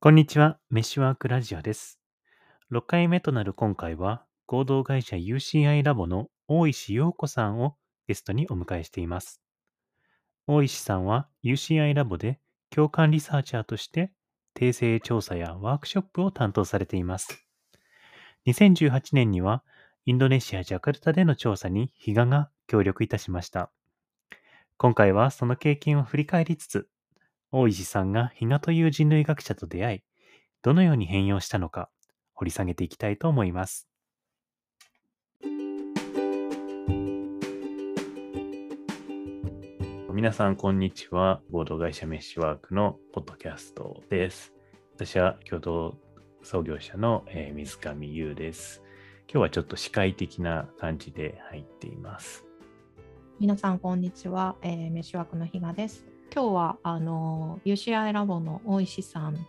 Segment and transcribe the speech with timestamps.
[0.00, 1.98] こんにちは、メッシュワークラジオです。
[2.70, 7.74] 6回目となる今回は、合同会社 UCI ラボの大石陽子さんを
[8.06, 9.42] ゲストにお迎えしています。
[10.46, 12.38] 大石さんは UCI ラボで
[12.70, 14.12] 共感リサーチャーとして
[14.54, 17.44] 訂正調査やワークショップを担当されています。
[18.46, 19.64] 2018年には
[20.06, 23.72] インドネシア・ジャカルタでの調査に比嘉が協力いたしました。
[24.76, 26.88] 今回はその経験を振り返りつつ、
[27.50, 30.00] 大石さんが比嘉という人類学者と出会い、
[30.60, 31.88] どのように変容したのか
[32.34, 33.88] 掘り下げていきたいと思います。
[40.12, 41.40] 皆さん、こんにちは。
[41.50, 44.52] 合同会社メッシュワークのポッドキャストです。
[44.96, 45.96] 私は共同
[46.42, 48.82] 創業者の、えー水上優です。
[49.32, 52.44] 今日はちょっと司会的な感じで入っています。
[53.40, 56.07] 皆さんこんにちは、えーメッシュワークの比嘉です。
[56.34, 59.46] 今日はあの UCI ラボの大石さん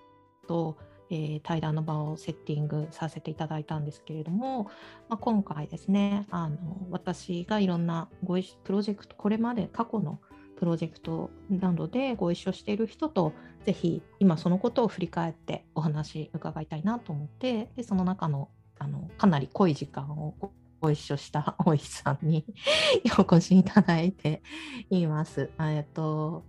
[0.47, 0.77] と、
[1.09, 4.65] えー対談の場をセッティングさせていただいたんですけれども、
[5.09, 6.57] まあ、今回ですねあの
[6.91, 10.19] 私がいろんなご一プロジェクトこれまで過去の
[10.57, 13.33] プロジェクトなどでご一緒している人と
[13.65, 20.35] ぜひ今そのことを振り返ってお話伺いたいなと思ってでその中のあのかなり濃い時間を
[20.79, 22.45] ご一緒した 大石さんに
[23.17, 24.41] お越しいただいて
[24.89, 25.49] います。
[25.59, 26.43] えっと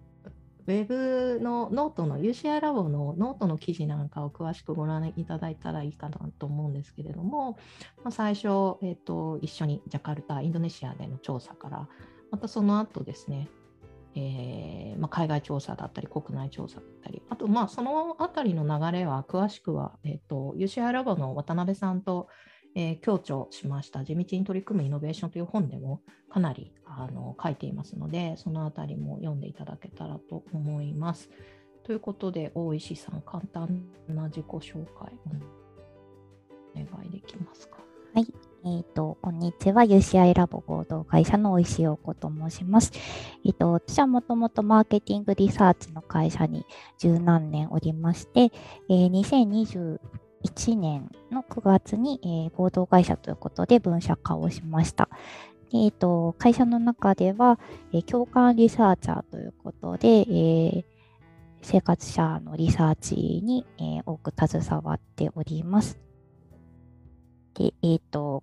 [0.70, 7.58] ウェブのノートの UCI ラボのノートの記事なんかを詳しくご覧いただいたらいいかなと思うんですけれども、
[8.04, 11.88] まあ、最初、えっと、一緒にジャカルタ、インドネシアでの調査から、
[12.30, 13.48] またその後ですね、
[14.14, 22.28] えーまあ、海外調査だったり、国内調査だったり、あと、まあ、そのあたりの流れは詳しくは、えっと、UCI ラボの渡辺さんと、
[22.74, 31.30] えー強調しました地道に取り組むイノベーションという本でもかなりあの書いていますので、そのあたりも読んでいただけたらと思います。
[31.82, 35.12] ということで、大石さん、簡単な自己紹介
[36.74, 37.78] お願いできますか？
[38.14, 38.26] はい
[38.64, 39.82] えー、と、こんにちは。
[39.84, 42.92] UCI ラボ合同会社の大石尾子と申します。
[43.44, 46.66] えー、と、私はもともとマーケティングリサーチの会社に
[46.98, 48.52] 十何年おりまして、
[48.88, 49.10] えー
[50.44, 55.08] 2021年の9月に、えー合同会社ということで分社化をしました。
[55.72, 57.58] えー、と会社の中では、
[57.92, 60.84] えー共感リサーチャーということで、えー
[61.62, 65.98] 生活者のリサーチに、えー多く携わっております。
[67.54, 68.42] で、えっ、と、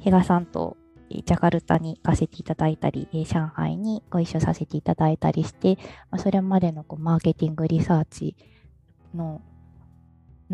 [0.00, 0.76] 比嘉さんと
[1.10, 5.78] ジャカルタに行かせていただいたり、上海にご一緒させていただいたりして、
[6.18, 8.36] それまでのこうマーケティングリサーチ
[9.14, 9.40] の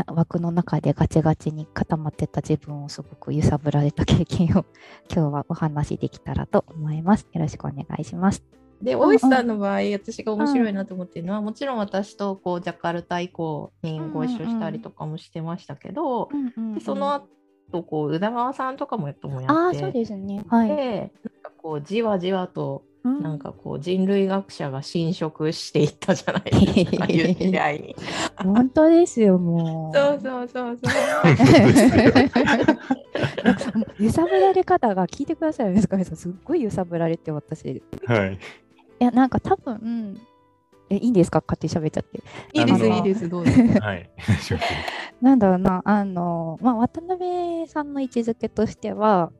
[0.06, 4.64] 枠の中でガチガチに固まってた自分をすごく揺さぶられた経験を
[5.12, 7.28] 今日はお話しできたらと思います。
[7.32, 8.44] よろしくお願いします。
[8.82, 16.28] で、ん大石さんの場合、私が面白いなと思ってるのは、もちろん私とこうジャカルタ以降にご一緒したりとかもしてましたけど、
[16.74, 20.44] でその後こう宇田川さんとかもやっともやああ、ってそうですね。
[20.48, 20.68] はい。
[20.68, 26.50] でなんかこうじわじわとうんなんかこう人類学者が侵食していったじゃないで
[26.86, 27.94] すか、UCI に。
[28.42, 29.96] 本当ですよ、もう。
[29.96, 30.94] そうそうそうそう。
[33.98, 36.16] 揺さぶられ方が聞いてくださいよ、水上さん。
[36.16, 37.64] すっごい揺さぶられて、私。
[37.68, 38.38] いはい。
[38.98, 40.20] や、なんか多分、
[40.90, 41.42] え、いいんですか？
[41.46, 42.18] 勝手に喋っちゃって。
[42.52, 43.50] いいです、いいです、どうぞ。
[43.80, 44.10] はい。
[45.20, 49.30] なんだろうな、あの、まあ、渡辺さんの位置づけとしては、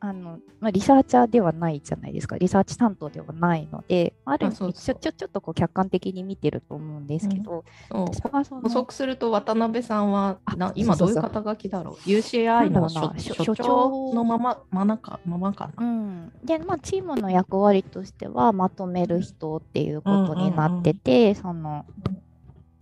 [0.00, 2.36] あの、まあ、リサーチャーではないじゃないですか。
[2.38, 15.86] リサーチ担当ではないので、ある意味ちょちょちょっとこう客観的に見てると思うんですけど、そう私はその補足すると渡辺さんはあな今どそういう肩書きだろう ?UCI の所長長のまままなかままかうな。
[15.86, 21.86] ん、で、まあ、チームの役割としてはまとめる人っていうことになってて、その、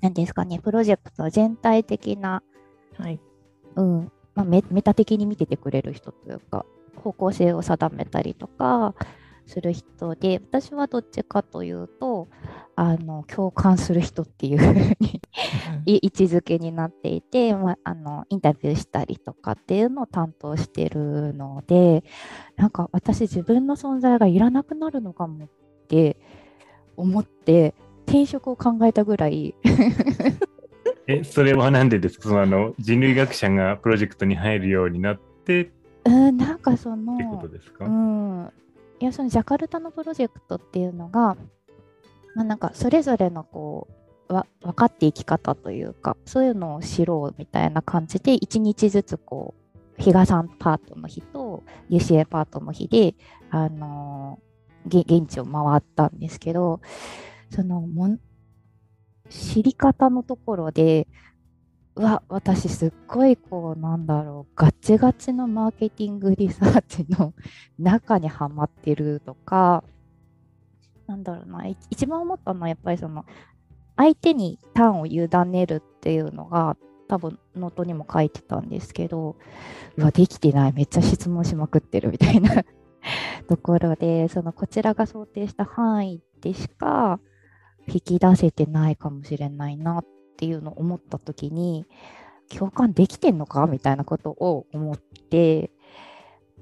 [0.00, 2.42] 何ですかね、プロジェクト全体的な、
[2.98, 3.20] はい。
[3.76, 6.66] うんまあ、メメタ的に見ててくれる人というか、
[7.04, 8.94] 方向性を定めたりとか
[9.46, 12.28] する人で、私はどっちかというと、
[12.76, 15.20] あの共感する人っていうふうに
[15.86, 22.02] い位置づけになっていて、まあ、あのインタビューしたりとかっていうのを担当してるので
[22.56, 25.48] なんか私自分の存在がいらなくなるのかもっ
[25.86, 26.16] て
[26.96, 29.54] 思って転職を考えたぐらい
[31.06, 32.28] え、それはなんでですか？
[32.28, 35.68] そのあの人類学者がプロジェクトに入るようになってっ
[36.04, 37.16] うんなんかその
[37.86, 38.52] うん、
[39.00, 41.36] いやそのジャカルタのプロジェクトっていうのが、
[42.34, 43.88] まあ、なんかそれぞれのこ
[44.28, 49.54] うわ分かっていき方というかそういうのを知ろうみたいな感じで1日ずつこ
[49.98, 53.14] う比嘉さんパートの日と UCA パートの日で、
[53.50, 54.44] あのー
[54.86, 56.80] げ現地を回ったんですけど
[57.50, 58.18] そのもん
[59.30, 61.08] 知り方のところで、
[61.96, 67.34] うわ、私すっごいこう、なんだろう、ガチガチのマーケティングリサーチの
[67.78, 69.84] 中にはまってるとか、
[71.06, 73.24] なんだろうな、一番思ったのはやっぱりその、
[73.96, 76.76] 相手にターンを委ねるっていうのが、
[77.06, 79.36] 多分ノートにも書いてたんですけど、
[79.96, 82.64] うわ、できてない、めっちゃ質問しまくってるみたいな
[83.48, 87.20] ところで、そのこちらが想定した範囲でしか
[87.86, 90.04] 引き出せてないかもしれないなっ
[90.34, 91.86] っていうのを思った時に
[92.48, 93.66] 共感できてんのか？
[93.66, 95.70] みたいなことを思って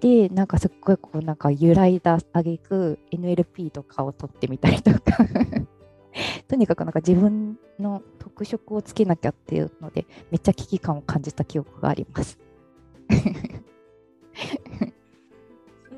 [0.01, 5.01] でなんかすっごいこうなんか揺らいだあげく NLP とかを取ってみたりとか。
[6.47, 12.39] とにかくなんか自分の特色をつけなきゃっていうのでめっちゃ危機感を感じた記憶があります。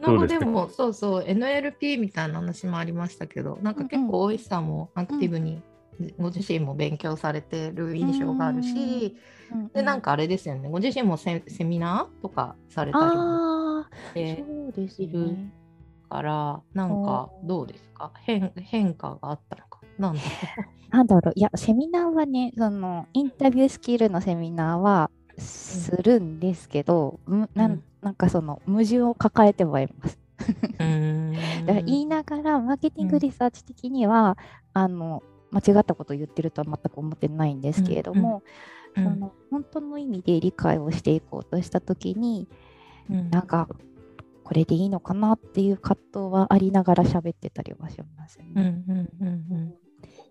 [0.01, 5.63] なんかでもそうそう NLP みたいな話もありましたけどなんか結構大石さんもアクティブに
[6.19, 9.17] ご自身も勉強されてる印象があるし、
[9.53, 10.69] うんうん、でなんかあれですよね。
[10.69, 13.85] ご自身もセミナーとかされたりも
[14.89, 15.37] している
[16.09, 18.13] から、なんかどうですか？
[18.15, 19.81] 変変化があったのか？
[19.99, 20.91] なんだろう。
[20.97, 21.33] なんだろう。
[21.37, 30.19] いやセミナーはねそのインタビュースキルのセミナーはするんですけど、うん、なんなんかその矛盾を抱えてはいます。
[30.39, 34.37] だから言いながらマーケティングリサーチ的には、
[34.75, 35.23] うん、あの
[35.55, 38.43] 間違ったことを言ってるとは全く思ってないんですけれども、
[38.97, 42.49] うんうん、その本当の意味で理解をしていこうとした時に、
[43.09, 43.69] うん、なんか
[44.43, 48.53] これでいいのかなっていう葛藤はありながら喋ってたりはしますね。
[48.57, 49.75] うんうんうんうん、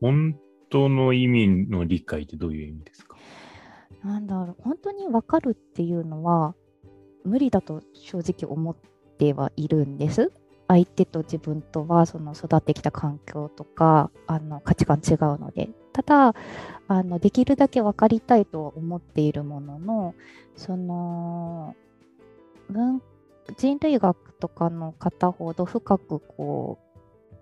[0.02, 0.40] 本
[0.70, 3.18] 当の意味の理解ってどういう意味ですか？
[4.04, 6.56] なんだろう本当に分かるっていうのは
[7.24, 8.76] 無理だと正直思っ
[9.18, 10.32] てはいるんです。
[10.74, 15.70] 相手と自分とはその育ってきた環境とかあの価値観違うので。
[15.94, 16.36] ただ
[16.88, 20.16] あのできるだけ分かりたいとは思っているものの
[20.58, 21.76] その
[22.70, 23.02] 文
[23.58, 26.80] 人類学とかの方ほど深くこ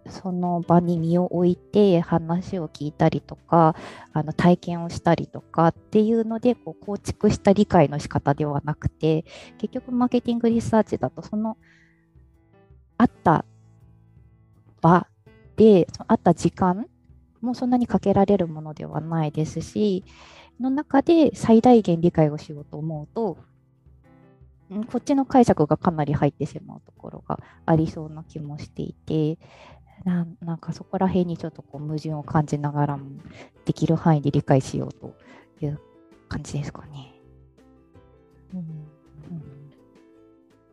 [0.06, 3.76] うその場に身を置いて話を聞いたりとか
[4.14, 9.26] あの体験をしたりとかっていうのでこう構築した理解の仕方ではなくて
[9.60, 11.58] 結局マーケティングリサーチだとその
[13.02, 13.46] 会った
[14.80, 15.08] 場
[15.56, 16.86] で、会った時間
[17.42, 20.06] もそんなにかけられるものではないですし、
[20.60, 23.38] の中で最大限理解をしようと思うと、
[24.92, 29.40] こっちの解釈がかなり入ってしまうところがありそうな気もしていて、
[30.04, 33.10] ななんかそこら辺にちょっとこう矛盾を感じながらも、
[33.66, 35.16] できる範囲で理解しようと
[35.60, 35.80] いう
[36.30, 37.16] 感じですかね。
[38.54, 38.91] うん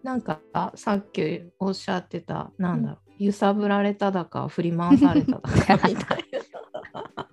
[0.09, 0.41] なんか
[0.75, 5.51] さっきおっしゃってた、なんだろう、揺さぶられただか、振り回されただか
[5.87, 7.05] みたいな。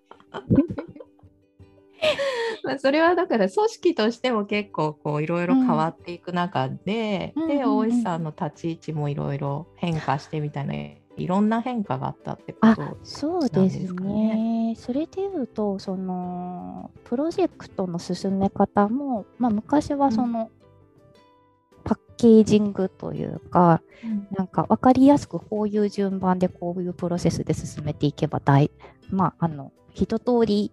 [2.66, 12.98] まあそれはだから組織としても結構こういろいろ変わっていく中で、うん、で大石さんの立ち位置もいろいろ変化してみたいないろんな変化があったってことですかね。
[13.04, 14.74] そうですね。
[14.76, 20.50] それでいうとそのプロジェクトの進め方も、まあ、昔はその、
[22.18, 28.72] ケージングというか、うん、なんか分かりやすくこういう順番でこういうプロセスで進めていけば大、
[29.10, 30.72] まあ、あの一通り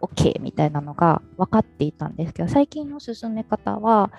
[0.00, 4.12] OK みたいなのが分かっていたんですけど最近の進め方は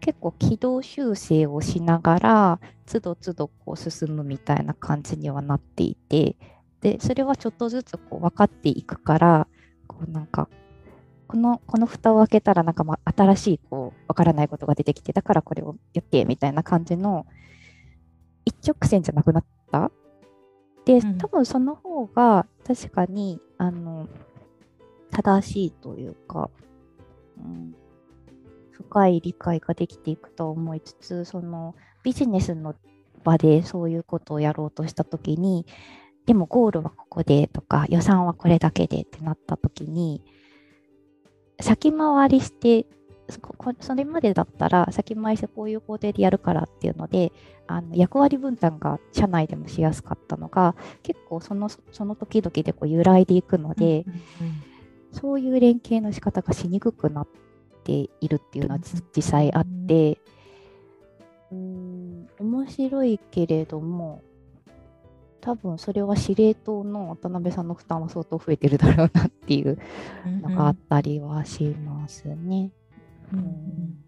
[0.00, 6.36] 結構軌道修正をしながらつどつどこう進むみたいな感じにはなっていて
[6.80, 9.48] でそれはちょっとずつこう分かっていくから
[9.86, 10.48] こうなんか
[11.28, 17.26] この、この蓋を開けたらなんかま新しいこう、わからないことが出てきて、だからこれをやってみたいな感じの
[18.44, 19.92] 一直線じゃなくなった？
[20.86, 24.08] で、多分その方が確かに、あの、
[25.10, 26.50] 正しいというか、
[27.36, 27.74] うん、
[28.70, 32.74] 深い理解ができていくと思いつつ、そのビジネスの
[33.22, 35.66] 場でそういうことをやろうとしたときに、
[36.24, 40.22] でもゴールはここでとか予算はこれだけでってなったときに、
[41.60, 42.86] 先回りして
[43.80, 47.32] それまでだったら先回りしてこういう工程でやるからっていうので
[47.66, 54.62] あの役割分担が社内でもしやすかったのが結構そのその時々でこう揺らいでいくので、うんうんうん、
[55.12, 57.28] そういう連携の仕方がしにくくなっ
[57.84, 60.18] ているっていうのは実際あって、
[61.52, 64.22] うん、面白いけれども
[65.48, 69.78] 多分それは司令塔の渡辺さんの負担は相当増えてるだろうなっていう
[70.42, 72.70] のがあったりはしますね。
[73.32, 73.98] うん、うん、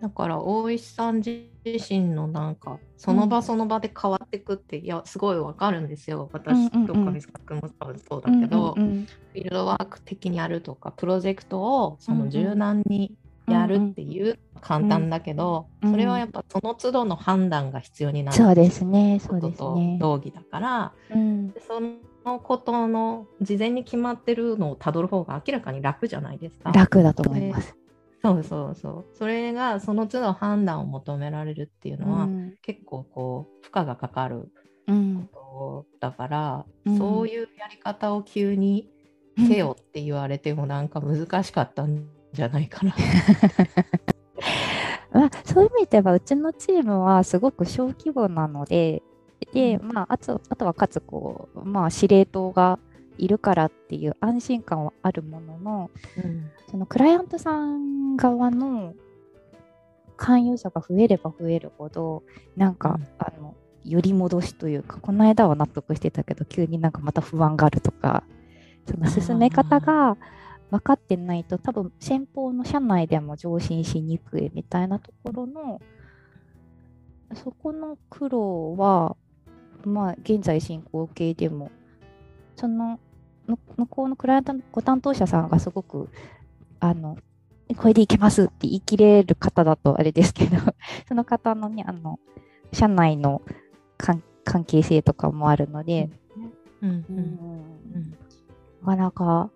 [0.00, 6.30] だから大石さん自身のなんかその場その場で変わっていくって、いやすごいわかるんですよ。
[6.32, 12.24] 私とか美坂君も多分そうだけど、うんうんうんフィールドワーク的にやるとかプロジェクトをそうんうん。
[12.26, 19.98] の柔軟にやるっていう簡単だけど、うんそれはやっぱその都度の判断が必要になるそうですね、そうこととですね。
[20.00, 21.80] 同義だから、うん、でそ
[22.24, 26.72] のことの事前に決まってるのをたどる方が明らかに楽じゃないですか。
[26.72, 27.76] 楽だと思います。
[28.22, 29.04] そうそうそう。
[29.12, 34.50] それがその都度判断を求められるっていうのは、うん結構こう負荷がかかる
[34.86, 38.88] うんことだから、うんそういうやり方を急に
[39.36, 42.94] せよって言われてもなんか難しかったんじゃないかな。
[45.12, 49.02] まあ、そういう意味ではうちのチームはすごく小規模なので
[49.52, 52.80] で、まあ、あとあとはかつこう、まあ、司令塔が
[53.16, 56.50] いるからっていう安心感はあるもののうん。
[56.68, 58.94] そのクライアントさん側の
[60.16, 62.24] 勧誘者が増えれば増えるほど
[62.56, 63.06] なんか、うん。
[63.18, 68.24] あのより戻しというかこの間は納得してたけど急になんかまた不安があるとか
[68.90, 70.16] その進め方が
[70.74, 75.80] 分かってないと多分先方の社内でも上進しにくいみたいなところの
[77.32, 79.16] そこの苦労は
[79.84, 81.70] まあ現在進行形でも
[82.56, 82.98] その
[83.46, 86.10] む向こうのクライアントのご担当者さんがすごく
[86.80, 87.18] あの
[87.76, 90.56] これでいけますって言い切れる方だとあれですけど
[91.06, 92.18] その方のねあの
[92.72, 93.42] 社内の
[93.96, 96.10] 関関係性とかもあるので、
[96.82, 98.14] うんううんん。
[98.82, 99.50] なかなか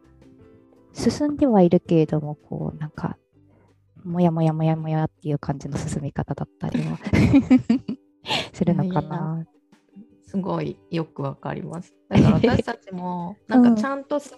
[0.93, 3.17] 進んではいるけれども、こう、なんか、
[4.05, 6.99] もやもやもやもやっていう感じの進み方だったりは
[8.53, 9.47] するのかな。
[10.29, 11.95] すごいよくわかります。
[12.09, 14.37] だから私たちも なんかちゃんと進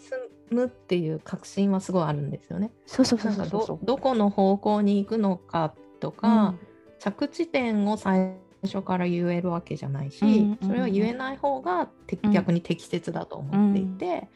[0.50, 2.70] むっていう確信はすごいあるんですよね。
[2.86, 6.54] そうそうそうんそうどどこの方向に行くのかとか、
[7.00, 11.90] 着地点を最初から言えるわけじゃないし、うんうんうんそれは言えない方が
[12.32, 14.28] 逆に適切だと思っていて、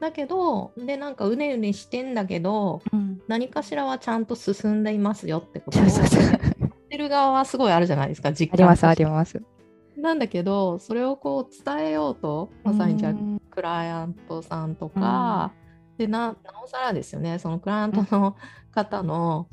[0.00, 3.20] だけどでなんかうねうねしてんだけどうん。
[3.28, 5.78] 何かしらはちゃんと進んでいますよってこと。
[5.80, 5.82] を
[6.88, 9.42] てる側はすごいあるじゃないですか実ありますあります。
[9.96, 15.52] なんだけどそれをこう伝えようとまさにじゃあうんクライアントさんとか、
[15.98, 17.40] でななおさらですよね。
[17.40, 18.36] そのクライアントの
[18.78, 19.48] 方の、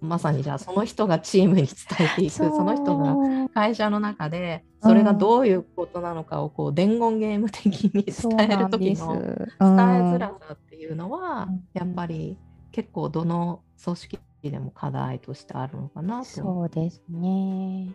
[0.00, 12.36] まさにじゃあその人がチームに伝えていくその人がが会社の中でそれがどういうことなのかをこう伝言ゲーム的に伝える時の伝えづらさっていうのはうんやっぱり
[12.72, 16.24] 結構どの組織でも課題としてあるのかなと。
[16.24, 17.92] そうですね。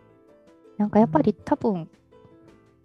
[0.77, 1.89] なんかやっぱり多分、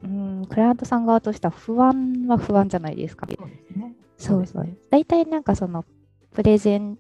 [0.03, 3.27] うん、クライアントさん側としては不安は不安じゃないですか。
[3.29, 3.95] そうですね。
[4.19, 4.77] そうそうですね。
[4.91, 5.85] 大体なんかその
[6.33, 6.99] プレゼン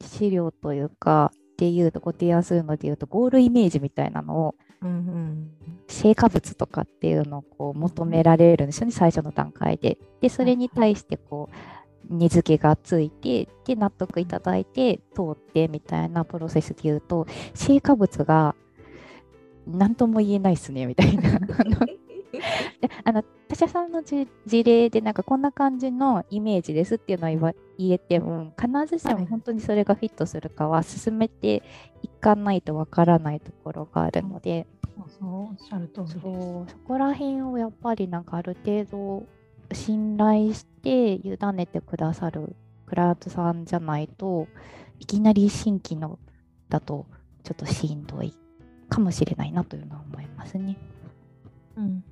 [0.00, 5.50] 資料というか、っていうとご提案するのでいうとゴールイメージみたいなのをうんうん
[5.88, 9.98] 成果物とかっていうのをこう求められるんですよね最初の段階で。
[10.20, 11.48] でそれに対してこ
[12.08, 18.54] う根付けがついてで納得いただいて通ってみたいなプロセスでいうと成果物が
[19.66, 21.34] 何とも言えないっすねみたいな。
[21.34, 21.86] あの
[22.80, 31.62] であの他社さんのじ事例でなんかこんな感じのイメージですっていうのは言えても必ずしはいも本当にそれがフィットするかは進めて
[32.02, 36.20] いかないとわからないところがあるので、そうそうおっしゃる通りです。
[36.20, 39.26] そうそこら辺をやっぱりなんかある程度
[39.72, 42.54] 信頼して委ねてくださる
[42.86, 44.46] クライアントさんじゃないと
[44.98, 46.18] いきなり新規の
[46.68, 47.06] だと
[47.44, 48.34] ちょっとしんどい
[48.88, 50.76] かもしれないなというのは思いますね。
[51.76, 52.04] うん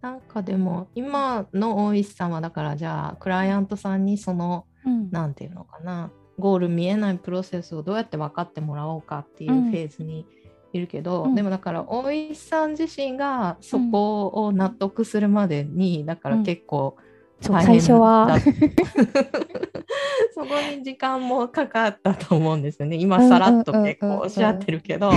[0.00, 5.10] なんかでも今の大石さんはだからじゃあクライアントさんにそのうん。
[5.10, 10.24] なんていうのかなゴール見えないプロセスをどうやって分かってもらおうかっていううんフェーズに
[10.72, 11.34] いるけど、うん。
[11.34, 16.96] でもだから大石さん自身がそこを納得するまでにだから結構
[17.40, 18.26] 大変最初は。
[18.26, 18.38] だ
[20.34, 22.96] そこに時間もかかったと思うんですよね。
[22.96, 25.10] 今さらっと結構おっしゃってるけど。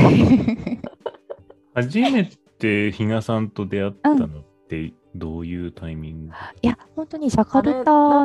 [1.74, 4.30] 初めて比嘉さんと出会ったのっ
[4.72, 8.24] てどういうタイミング、いや本当にジャカルタ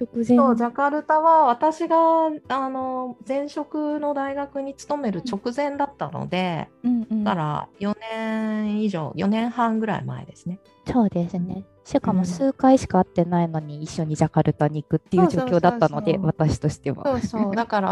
[0.00, 1.96] 直前そうジャカルタは私が
[2.48, 10.60] あの前職の大学に勤める直前だったので、うんうんだから4年以上4年半ぐらい前ですね。
[10.90, 11.64] そうですね。
[11.84, 17.04] しかうんも数回しか会ってないのに一緒にジャカルタに行くっていう状況だったので、そうそうそう私としては。
[17.04, 17.90] そうそうだから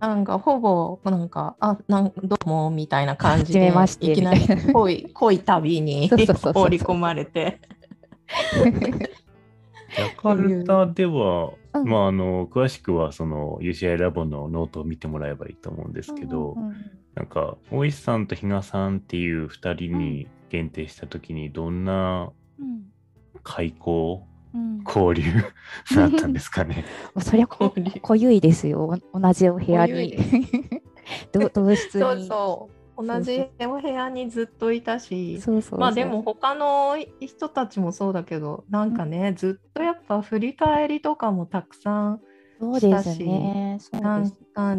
[0.00, 6.16] ななんかほぼなんかあなんどうもみたいな感じでましていきなり濃い濃い旅に放
[6.68, 7.60] り込まれて。
[9.96, 11.88] ジャカルタではううん。
[11.88, 16.76] まあ、あの、詳しくはその UCI ラボのノートを見てもらえばいいと思うんですけど、うんうん
[17.14, 22.84] なんか、大石さんと比嘉さんっていう2人に限定したときに、どんなうん。
[23.42, 24.37] 開口、うん
[24.86, 25.22] 交流。
[25.94, 26.84] だったんですかね。
[27.20, 27.72] そりゃこ
[28.02, 29.00] 濃ゆいですよ。
[29.12, 30.16] お同じお部屋に。
[31.32, 32.00] で同同室に。
[32.00, 33.06] そうそう。
[33.06, 35.40] 同じお部屋にずっといたし。
[35.72, 42.20] まあでも他の人たちもそうだけどなんかね、ずっとやっぱ振り返りとかもたくさん
[42.58, 43.78] そうですね。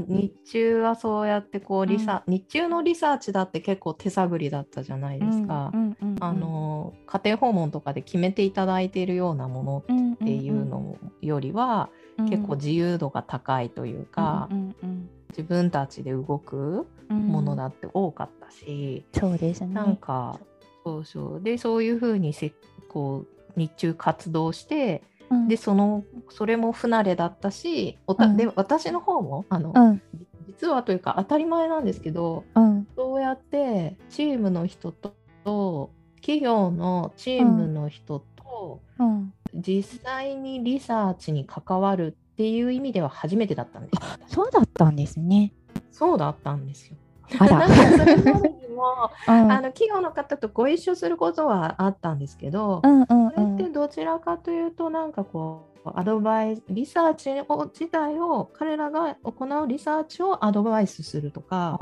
[0.08, 5.72] 日中はそうやってこうリサ、日中のリサーチだって結構手探りだったじゃないですか。
[5.74, 6.18] うんうんうんうん。
[6.20, 9.84] あの家庭訪問とかで決めていただいているようなもの
[10.14, 11.90] っていうのよりは、
[12.30, 19.74] 結構自由度が高いというか、うんうん自分たちで動くうんものだって多かったし、そうですね。
[19.74, 20.40] なんか
[20.84, 21.42] そうそう。
[21.42, 22.52] でそういうふうにせ
[22.90, 25.48] こう日中活動してうん。
[25.48, 28.38] でそのそれも不慣れだったしおた、うん。
[28.38, 30.02] で私の方もあの、うん。
[30.48, 32.88] 実はというか当たり前なんですけどうん。
[32.96, 39.34] そうやってチームの人とと企業のチームの人と、うん。
[39.54, 44.28] 実際にリサーチに関わるっていう意味では初めてだったんですよ。
[44.28, 45.54] そうだったんですね。
[45.92, 46.98] そうだったんですよ。
[47.40, 49.52] あらそれまでにも うん。
[49.52, 61.80] あの企業の方とご一緒することはあったんですけど、うんうんうそれんってどちらかというとなんかこうアドバイスリサーチを自体を彼らが行うリサーチをアドバイスするとか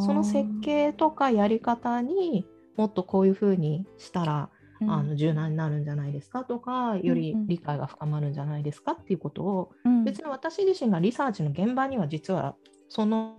[0.00, 4.50] その設計とかやり方にもっとこういうふうにしたら、
[4.80, 4.90] うん。
[4.90, 10.04] あの柔軟になるんじゃないですかとかより理解が深まるんじゃないですかっていうことをうん。
[10.04, 12.56] 別に私自身がリサーチの現場には実は
[12.88, 13.36] その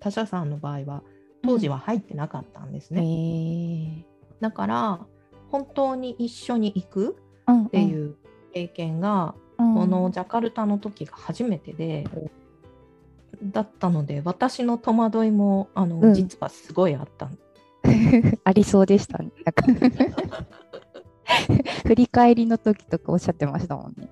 [0.00, 1.02] 他社さんの場合は
[1.42, 3.98] 当時は入ってなかったんですへね。
[4.00, 4.04] え
[4.40, 5.06] だから
[5.50, 8.16] 本当に一緒に行くうんっていう
[8.52, 12.04] 経験が、うんこのジャカルタの時が初めてで、
[13.42, 17.38] だったので私の戸惑いもあの、うん実はすごいあったん
[18.44, 19.30] ありそうでしたね。
[21.86, 24.10] 振り返りの時とかおっしゃってましたもんね。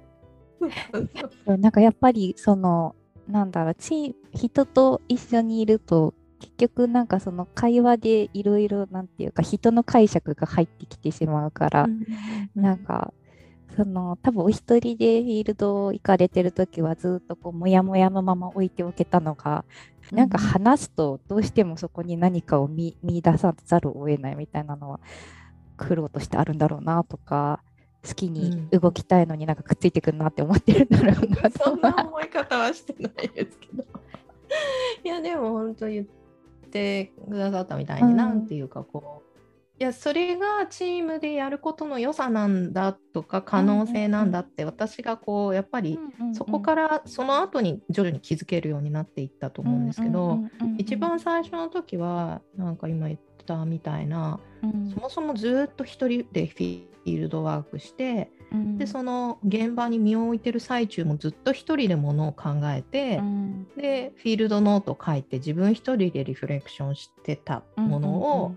[1.58, 2.96] なんかやっぱりその
[3.28, 11.88] なんだろうチー人と一緒にいると結局なんかその会話でいろいろなんていうか人の解釈が入ってきてしまうから、
[12.54, 13.14] なんか
[13.76, 19.64] その多分お一人でフィールド行かれてる時はずっとこうモヤモヤのまま置いておけたのが
[20.12, 25.00] なんか話すとどうしてもそこに何かを見見出さざるを得ないみたいなのは
[25.76, 27.60] 苦労としてあるんだろうなとか
[28.06, 31.50] 好きに動きたいのになんかくっついてくるなって思ってるんだろうな。
[31.50, 33.84] とそんな思い方はしてないですけど。
[35.04, 36.06] いやでも本当言っ
[36.70, 38.16] てくださったみたいに、うん。
[38.16, 39.24] なんていうかこう
[39.80, 45.98] いやそれがチームでやることの良さなんだとか可能性なんだって私がこうやっぱり
[46.32, 50.38] そこからその後に徐々に気づけるようになっていったと思うんですけど、
[50.78, 52.76] 一番最初の時はなん。
[52.76, 54.40] か今言ったみたいな
[54.94, 58.30] そもそもずっと一人でフィールドワークして
[58.78, 63.20] でその現場に身を置いてる最中もずっと一人でものを考えて、
[63.76, 68.56] でフィールドノートを書いて自分一人でリフレクションしてたものを、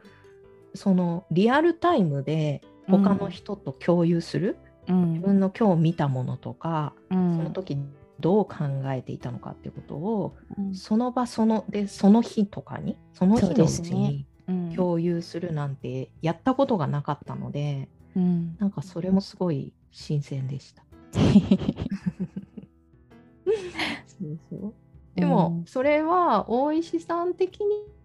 [0.75, 7.77] そのリアルタイムで他の人と共有する、自分の今日見たものとか、その時
[8.19, 8.55] どう考
[8.87, 10.35] えていたのかっていうことを、
[10.73, 14.27] その場そのでその日とかにその日のうちに
[14.75, 17.89] 共有するなんてやったことがなかったので、
[18.59, 20.83] なんかそれもすごい新鮮でした。
[21.11, 21.19] そ
[24.25, 24.73] うそう
[25.15, 27.59] でも、それは大石さん的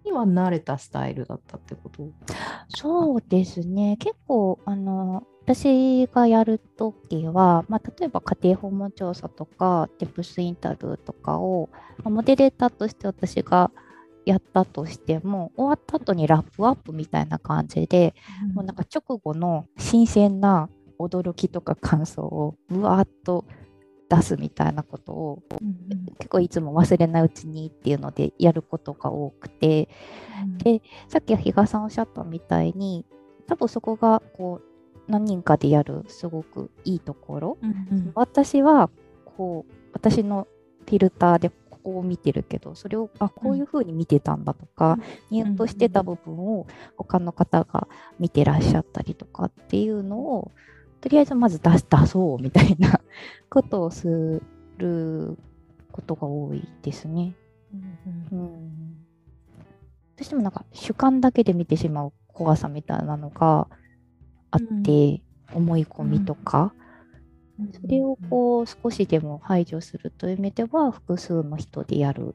[0.04, 2.08] には慣れたスタイルだったってこと？
[2.68, 3.96] そうですね。
[3.98, 13.70] 結構あの私がやるときは、まあ、例えば家庭訪問調査とかテプスインタビューとかを、まあ、モデレーターとして私が
[14.24, 18.14] やったとしても終わった後にラップアップみたいな感じで、
[18.50, 23.44] うん、もうなんか直後の新鮮な驚きとか感想をぶわーっと
[24.08, 29.88] 出すみたいなことを、うん、結構いつも忘れないうちにっていうのでやることが多くて、
[30.42, 33.06] うん、でさっき比嘉さんおっしゃったみたいに
[33.46, 38.90] 多分そこがこう何人かでやるすごくいいところ、うん、私は
[39.24, 40.46] こう私の
[40.86, 41.50] フィルターで
[41.82, 44.98] ここを見てるけどそれをあこういうふうに見てたんだとか、
[45.30, 46.66] ミュートしてた部分を
[46.96, 50.52] 他の方が見てらっしゃったりとかっていうのを
[51.00, 53.00] とりあえずまず出出そうみたいな
[53.50, 54.40] ことをす
[54.78, 55.36] る
[55.90, 57.34] ことが多いですね。
[58.30, 63.66] うん、うん、どうしてもなんか主観だけで見てしまう怖さみたいなのが
[64.50, 66.72] あって、うん、思い込みとか、
[67.70, 72.34] それをこう少しでも排除するという意味では複数の人でやる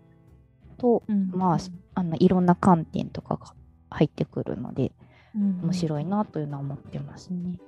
[0.77, 1.29] と、うん。
[1.31, 1.57] まあ
[1.95, 3.53] あのいろんな観点とかが
[3.89, 4.91] 入ってくるので
[5.35, 5.59] うん。
[5.63, 7.59] 面白いなというのは思ってますね。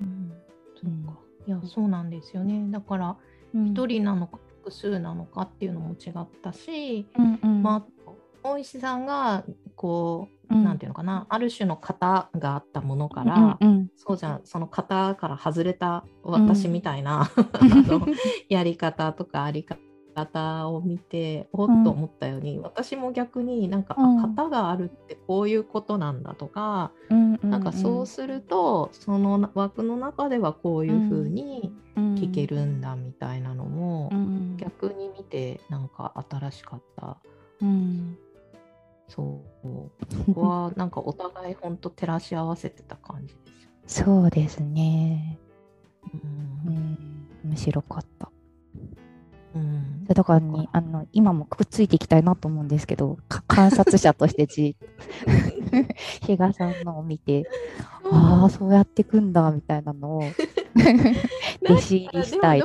[0.00, 0.32] うん。
[0.80, 1.18] そうか。
[1.46, 2.70] いやそうなんですよね。
[2.70, 3.16] だから
[3.54, 3.66] うん。
[3.68, 7.62] 一人なのか複数なのかっていうのも違ったし、うんうん。
[7.62, 8.10] まあ
[8.42, 10.64] 大石さんがこう、うん。
[10.64, 11.26] なんていうのかな。
[11.28, 17.30] ある種の型があったものから、うんうんそうじゃんその型から外れた私みたいな、 あ
[17.62, 18.06] の
[18.48, 19.66] やり方とかあり
[20.14, 24.16] 方を見ておっと思ったように、私も逆になんか、あうん。
[24.34, 34.56] 型があるってこういうことなんだとか、うんうんなんかそうするとその枠の中ではこういう風に聞けるんだみたいなのも、うん。
[34.56, 37.18] 逆に見てなんか新しかった。
[37.60, 38.18] うん
[39.08, 39.68] そう。
[40.26, 43.40] ここはなんかお互い本当照らし合わせてた感じで
[43.86, 44.06] すよ。
[44.06, 45.38] そうですね。
[46.14, 46.16] う
[46.68, 48.30] うんん面白かった。
[49.54, 50.04] うん。
[50.04, 57.48] だからね、あの今もくっついていきたいなと思うんですけど、か 観察者としてじーっと比嘉さんのを見て、
[58.10, 60.22] ああ、そうやっていくんだみたいなのを
[61.64, 62.62] 弟子入りしたい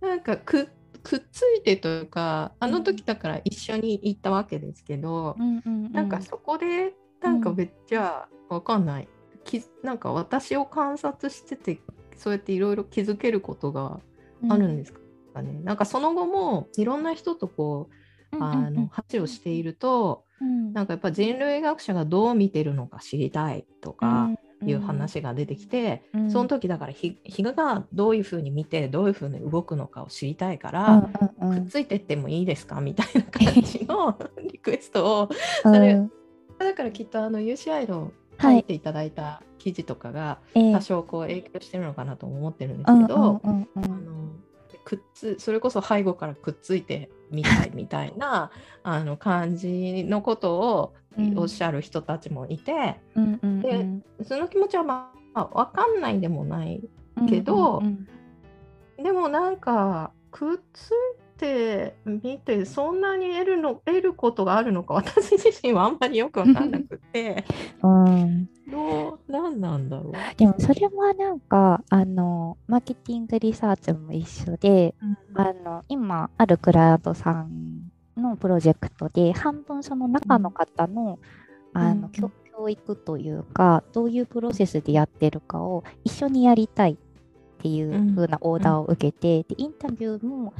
[0.00, 0.68] なんかく
[1.02, 5.92] くっついてというかあの時だから一緒に行ったわけですけど、うんうんうん。
[5.92, 9.08] なんかそこでなんかめっちゃわかんない、
[9.44, 11.80] きなんか私を観察してて
[12.16, 14.00] そうやっていろいろ気づけることが
[14.48, 15.00] あるんですか
[15.42, 18.02] ね、なんかその後もいろんな人とこう、うんうん
[18.44, 20.72] あの話をしていると、うん。
[20.72, 24.30] なんかやっぱ人類学者がどう見てるのか知りたいとか
[24.70, 26.30] いう話が出てきて、うん。
[26.30, 31.62] その時だからひ比嘉がどういうふうに見てどういうふうに動くのかを知りたいかうんら、うんうん。
[31.62, 32.80] くっついてってもいいですか？
[32.80, 34.18] みたいな感じの
[34.50, 35.28] リクエストを
[35.64, 35.72] うん。
[35.72, 36.00] れ
[36.58, 40.72] だからきっとあの UCI のはい書いていただいた記事とかがええ。
[40.72, 43.48] 多少こう影響してるのかなとも思ってるんですけど、あ
[43.80, 44.32] の
[44.84, 48.50] くっつそれこそ背後からくっついてみたいみたいな
[48.82, 51.38] あの感じのことをうん。
[51.38, 54.02] おっしゃる人たちもいて、うんうんでうん。
[54.24, 56.82] その気持ちはまあ分かんないでもない
[57.28, 58.06] けどうん
[59.02, 60.92] でもなんかくっつい
[61.42, 67.44] てみてそんなに得るの得ることがあるのか私自身はあんまりよく分かんなくて。
[67.82, 68.04] うん。
[68.04, 70.12] うんどう何なんだろう。
[70.36, 74.94] でもそれはなんかあのマーケティングリサーチも一緒で
[75.34, 81.18] あの今あるクライアントさんのプロジェクトで半分その中の方の,、
[81.74, 82.00] あうん。
[82.02, 86.96] の教教育というかどういうプロセスでやってるかを一緒にやりたいっ
[87.62, 90.52] ていう風なオーダーを受けて、でインタビューも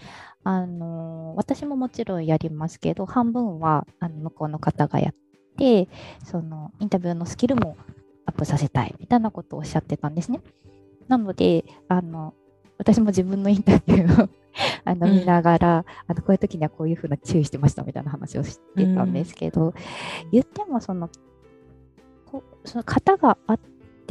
[0.45, 5.15] あの私ももちろんやりますけど半分はあの向こうの方がやっ
[5.57, 5.89] て
[6.25, 7.77] そのインタビューのスキルも
[8.27, 10.41] アップさせたいみたいなことをおっしゃってたんですね。
[11.09, 12.35] なのであの
[12.79, 14.29] 私も自分のインタビューを
[14.85, 15.19] あのうん。
[15.19, 19.75] 見ながら、あのこういう時にはこういうふうな注意してましたみたいな話をしてたんですけど、
[20.31, 21.09] 言ってもその
[22.27, 23.59] こその型があっ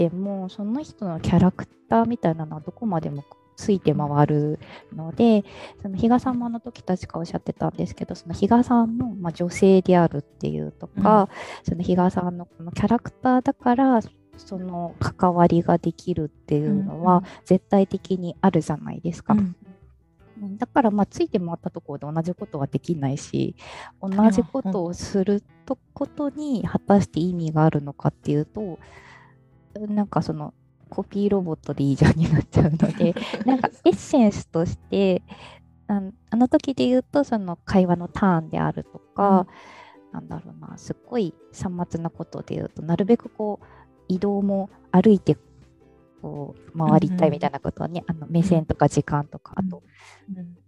[0.09, 3.23] てもその人のキャラクターみたいなのはどこまでも
[3.55, 4.59] ついて回る
[4.95, 5.43] ので
[5.83, 11.29] その比嘉さんもあの時確かおっしゃってたんですけどその比嘉さんの、まあ、女性であるっていうとか、
[11.63, 14.01] その比嘉さんのこのキャラクターだから
[14.37, 19.33] その関わりができるっていうのは絶対的にあるじゃないですか。
[19.33, 19.55] うん
[20.41, 20.57] うん。
[20.57, 23.55] だからまあついて回ったところで同じことはできないし
[24.01, 28.79] 同じことをするとことに果たして意味があるのかっていうと
[29.79, 30.53] なんかその
[30.89, 35.21] コピーロボットでいいじゃんになっちゃうので なんかエッセンスとして
[35.87, 39.45] あのあの時で言うとその会話のターンであるとか、
[40.13, 43.65] なんだろうなすっごいさまつなことで言うとなるべくこう
[44.07, 45.37] 移動も歩いて
[46.21, 49.81] こう回りたいみたいなことはね、あの目線とか時間とか、あと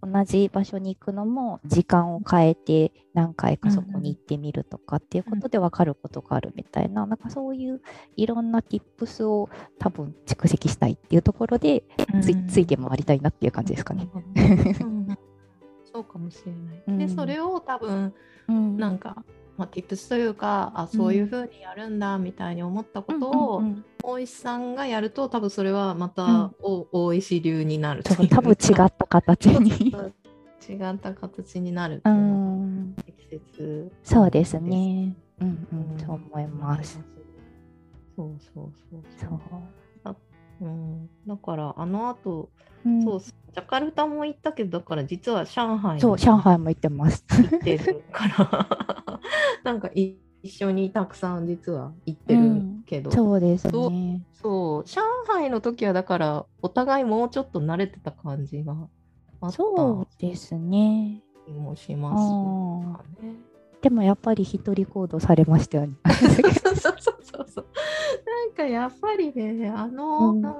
[0.02, 7.80] 同じ場所に行くのも時間を変えて何回かそこに行ってみるとかっていうことで分かることがあるみたいな、なんかそういう
[8.16, 11.84] いろんな tips を多分蓄積したいっていうところで
[12.22, 14.08] ついついて回りたいなっていう感じですかね。
[14.34, 15.18] うん。
[15.92, 16.98] そうかもしれない。
[16.98, 17.14] でうん。
[17.14, 18.12] それを多分
[18.48, 18.76] うん。
[18.76, 18.98] なん。
[18.98, 19.24] か、
[19.56, 29.94] まあ、tips というかあそういうふうにやるんだみたいに思ったことを、うんうんうん大石さんがやると多分それはまうんた、お大石流になるう多分多分違った形に。
[30.68, 32.10] 違った形になるう
[33.02, 35.16] 適切そうですね。
[35.40, 37.00] うんうん、そう思います。。
[38.14, 39.40] そうそうそうそそう
[40.68, 40.72] う。
[40.72, 42.50] うん、だからあの後、
[42.84, 47.24] うんそうジャカルタも行ったけどだから実は上海にそう、上海も行ってます。
[47.30, 49.20] 行ってるから
[49.62, 54.22] なんか一緒にたくさん実は行ってるけど、そうですどね。
[54.32, 58.72] そう上海の時はだからお互いもうちょっと慣れてた感じが
[59.40, 61.22] あったそうですね。
[61.46, 63.36] 気もしあますね。
[63.84, 65.92] でもやっぱり一人行動されましたよね。
[66.10, 67.66] そうそうそうそう。
[68.24, 70.54] なんかやっぱりね、あの、うんなん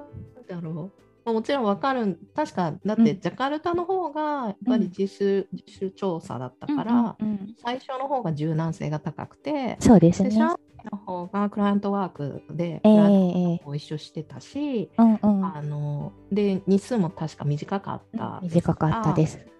[0.46, 1.02] だろう。
[1.24, 10.36] まあもちろんわかる確かだってうんジャカルタの方がやっぱり自主,、自主調査だったから、うんうんうん最初の方が柔軟性が高くて、そうですね。
[10.38, 10.58] の
[10.98, 15.46] 方がクライアントワークで、ええクライアンええトを一緒してたし、うんうん。
[15.46, 19.53] あので日数も確か短かった短かったです。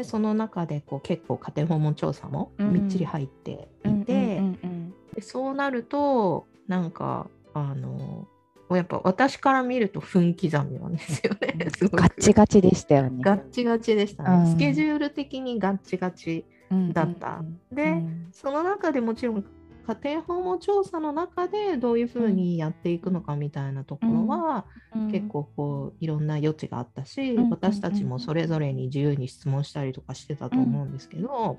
[0.00, 2.72] でその中でこう結構家庭訪問調査もうん。
[2.72, 4.40] みっちり入っていて、
[5.20, 8.26] そうなるとなんかあの
[8.70, 11.68] やっぱ私から見ると分刻みなんですよね。
[11.76, 12.00] すごく。
[12.00, 13.22] ガッチガチでしたよね。
[13.22, 14.46] ガッチガチでしたね、うん。
[14.46, 16.46] スケジュール的にガッチガチ
[16.94, 17.42] だった。
[17.70, 18.28] で、うん。
[18.32, 19.44] その中でもちろん
[19.94, 25.10] 家庭訪問調査の中でどういうふうにやっていくのかみたいなところは、うん。
[25.10, 31.58] 結構こういろんな余地があったし、うん私たちもそれぞれに自由に質問したりとかしてたと思うんですけど、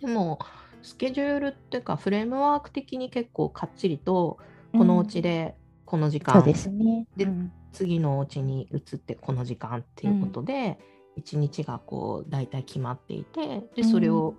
[0.00, 0.38] でも
[0.82, 4.38] スケジュールっていうかフレームワーク的に結構かっちりと
[4.72, 7.06] このお家でこの時間、ですね。
[7.16, 7.52] でうん。
[7.72, 10.78] 次のお家に移ってこの時間っていうことで、
[11.16, 14.34] 一日がこう大体決まっていてでそれを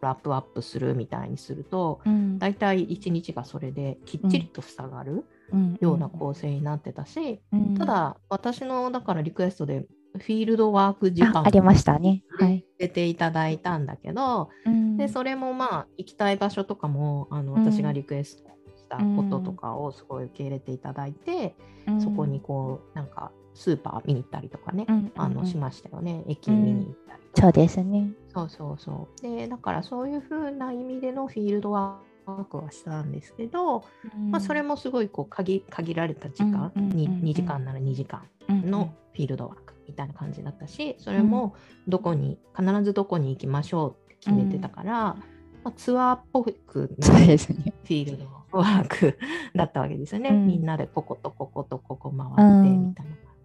[0.00, 2.38] ラップアップするみたいにすると、うん。
[2.38, 5.76] 大体一日がそれできっちりと塞がるうん。
[5.80, 7.74] ような構成になってたし、うん。
[7.74, 9.86] ただ私のだからリクエストで
[10.18, 12.24] フィールドワーク時間あありましたね。
[12.38, 12.54] はい。
[12.56, 14.96] 入れていただいたんだけど、うん。
[14.96, 17.64] でそれもまあ行きたい場所とかもあのうん。
[17.64, 21.54] 私がリクエストしたこととかをすごい受け入れていただいて、
[22.00, 25.46] そこにこうなんかスーパー見に行ったりとかね、うんあのうん。
[25.46, 26.22] しましたよね。
[26.28, 28.10] 駅見に行ったりとか、そうですね。
[28.32, 29.22] そうそうそう。
[29.22, 33.84] でだからそういう風な意味でのフィールドワークはしたんですけど、
[34.30, 36.96] まあ、それもすごいこう限限られた時間、うんうんうんうん。
[36.96, 41.54] に 2, 時間なら2時間うんのフィールドワークみたいな感じだったしそれも
[41.88, 45.16] どこに必ずどこに行きましょうって決めてたから、ま
[45.64, 47.72] あ、ツアーっぽくなですね。
[47.88, 49.18] ィールドワーク
[49.54, 50.46] だったわけですよね、うん。
[50.46, 53.35] みんなでこことこことここ回ってうんみたいな感。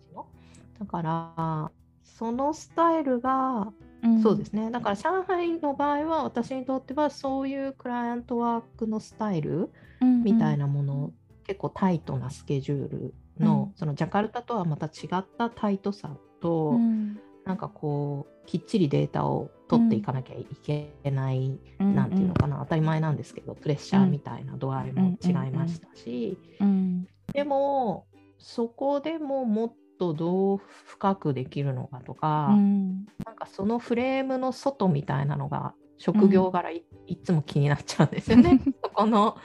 [0.82, 1.72] だから
[2.04, 3.72] そのスタイルが
[4.08, 4.22] ん。
[4.22, 4.72] そうですね。
[4.72, 9.70] だから上海の場合は私にとってはそういうクライアントワークのスタイル
[10.02, 11.12] みたいなもの、
[11.46, 13.78] 結構タイトなスケジュールの、うん。
[13.78, 17.20] そのジャカルタとはまた違ったタイトさと、うん。
[17.46, 27.08] なんかこうきっちりデータを取っていかなきゃいけない、なんていうのかな当たり前なんですけどプレッシャーみたいな度合いも違いましたし、うん。
[27.34, 28.06] でも
[28.38, 33.06] そこでももっとどう深くできるのかとか、うん。
[33.24, 38.60] なんかそのフレームの外みたいなのが職業柄い,、いつも気になっちゃうんですよね。
[38.84, 39.38] そ この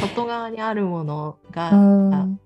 [0.00, 2.40] 外側にあるものが、うん。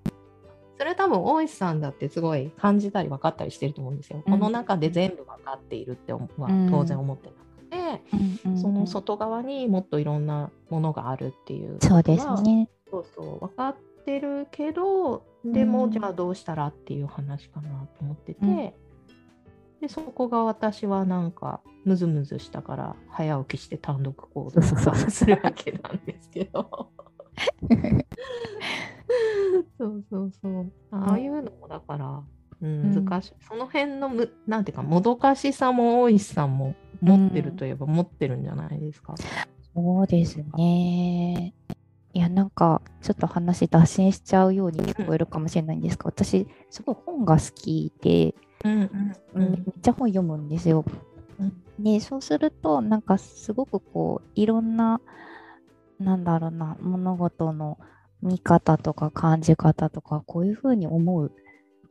[0.79, 4.23] それ多分大石さんだってすごい感じたり分かったりしてると思うんですよ。
[4.27, 4.33] うん。
[4.33, 6.71] この中で全部分かっているって思はうん。
[6.71, 8.03] 当然思ってなくて、
[8.47, 12.71] うんその外側にもっといろんなものがあるっていうそうですはね。
[12.91, 13.77] そうそう分かっ
[14.07, 15.91] てるけどでも、うん。
[15.91, 18.57] じゃあどうしたらっていう話かなと思ってて、うん。
[19.81, 26.91] でそこが私はなんかムズムズしたから早起きして単独行動するわけなんですけど。
[29.79, 30.73] そうそうそう。
[30.91, 32.23] ああいうのもだから、
[32.61, 39.15] うん、うん難しい、その辺のむなんていうかもどかしさも大石さんも持ってるといえば持ってるんじゃないですか。
[39.75, 41.55] そうですね。
[42.15, 48.83] いや、なんか、ちょっと話脱線しちゃうように聞こえるかもしれないんですが、私、すごい本が好きで、うん
[49.35, 50.85] うんめっちゃ本読むんですよ。
[51.39, 51.85] うん。
[51.85, 55.01] で、そうすると、なんかすごくこう、いろんな、
[56.01, 57.79] なんだろうな、物事の
[58.23, 61.33] 見方とか感じ方とか、こういうふうに思う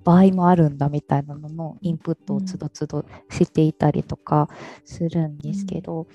[0.04, 4.50] 場合もあるんだみたいなののインプットをつどつどしていたりとか
[4.86, 6.08] するんですけど、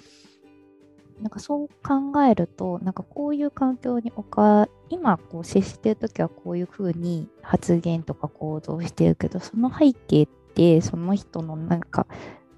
[1.20, 12.07] なんかそう考えると、なんかこういう環境におか、今こう接してるときはこういうふうに発言とか行動してるけど、その背景ってその人のなんか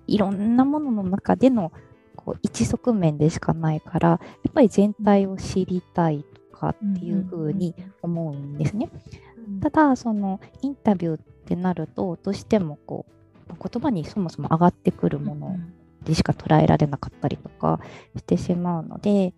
[0.07, 1.73] いろんなものの中での
[2.17, 8.89] こう一側面でしかないから、やっぱり全体を知りたいとかっていうふうに思うんですね。
[9.61, 13.05] ただ、そのインタビューってなると、どうしてもこ
[13.51, 15.59] う言葉にそもそも上がってくるもの
[16.05, 17.81] でしか捉えられなかったりとか
[18.17, 19.35] してしまうので、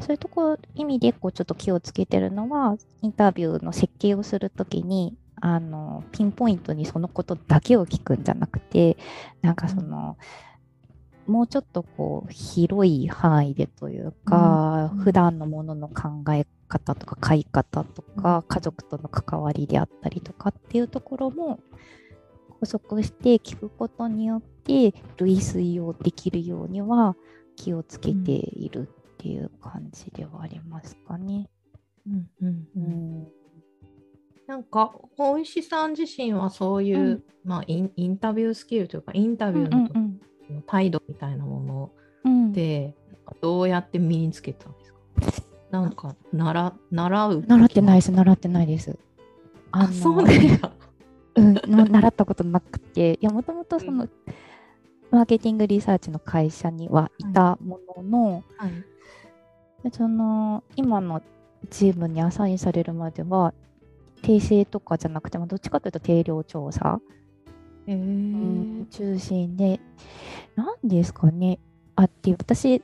[0.00, 8.96] そういうところ、意味でこうちょっと気をつけてるのは、インタビューの設計をするときに、あのピンポイントにそのことだけを聞くんじゃなくて、
[9.42, 10.16] なんかその、
[11.26, 14.98] もうちょっとこう広い範囲でというか、うん。
[15.00, 21.60] 普段のものの考え方とか買い方とか、家族との関わりであったりとかっていうところも
[22.62, 27.16] 補足して聞くことによって類推をできるようには
[27.56, 31.50] 気をつけているっていう感じではありますかね。
[32.06, 33.22] うんうんううん。
[33.22, 33.28] ん
[34.46, 37.22] なんか大石さん自身はそういう、うん。
[37.42, 39.78] まあ、インインタビュースキルというかインタうんビューの
[40.48, 41.90] の態度みたいなもの
[42.24, 42.50] うん。
[42.52, 42.94] って、
[43.40, 44.98] どうやって身につけたんですか？
[45.72, 48.96] なんか習習う習ってないいです、習ってないです。
[49.72, 50.72] あのそうなんだ。
[51.34, 54.08] うん、の習ったことなくて、いや、もともとその、
[55.10, 58.70] マーケティングリサーチの会社にはいたものの、はい。
[59.82, 61.22] でその、今の
[61.70, 63.54] チームにアサインされるまでは、
[64.22, 67.00] 訂正とかじゃなくても、どっちかというと定量調査、
[67.86, 67.96] へー。
[67.96, 67.98] う
[68.82, 69.80] ん中心で、
[70.54, 71.58] なんですかね、
[71.96, 72.80] あっていう、私、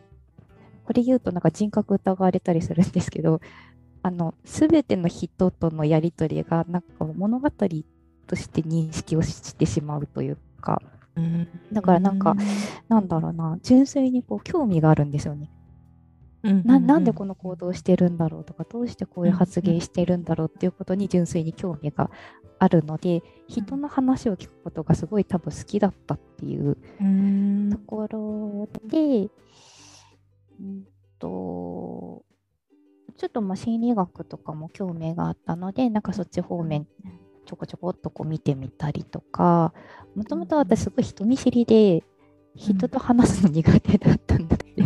[0.85, 3.41] これ言うとなんか人格疑われたりするんですけど、
[4.03, 7.51] あの、すべての人とのやりとりが、なんか物語
[8.29, 10.81] として認識をしてしまうというか、
[11.17, 11.49] うん。
[11.73, 12.37] だからなんか
[12.89, 15.51] なんだろうな、純粋にこう興味があるんですよね。
[16.45, 16.63] うん。
[16.65, 22.11] ななんでこの行動をしてるんだろうとか、どうしてこういう発言してるんだろうっていうことに純粋に興味が
[22.59, 27.71] あるので、人の話を聞くことがすごい多分好きだったっていううん。
[27.71, 29.29] ところで、
[30.61, 30.85] うん
[31.19, 32.25] と、
[33.17, 36.87] ちょっとまあ心理学とかも興味があったので、なんかそっち方面
[37.49, 39.73] ちょこちょこっとこう見てみたりとか、
[40.15, 42.05] もともと私すごい人見知りで、
[42.55, 44.83] 人と話すの苦手だったんだって、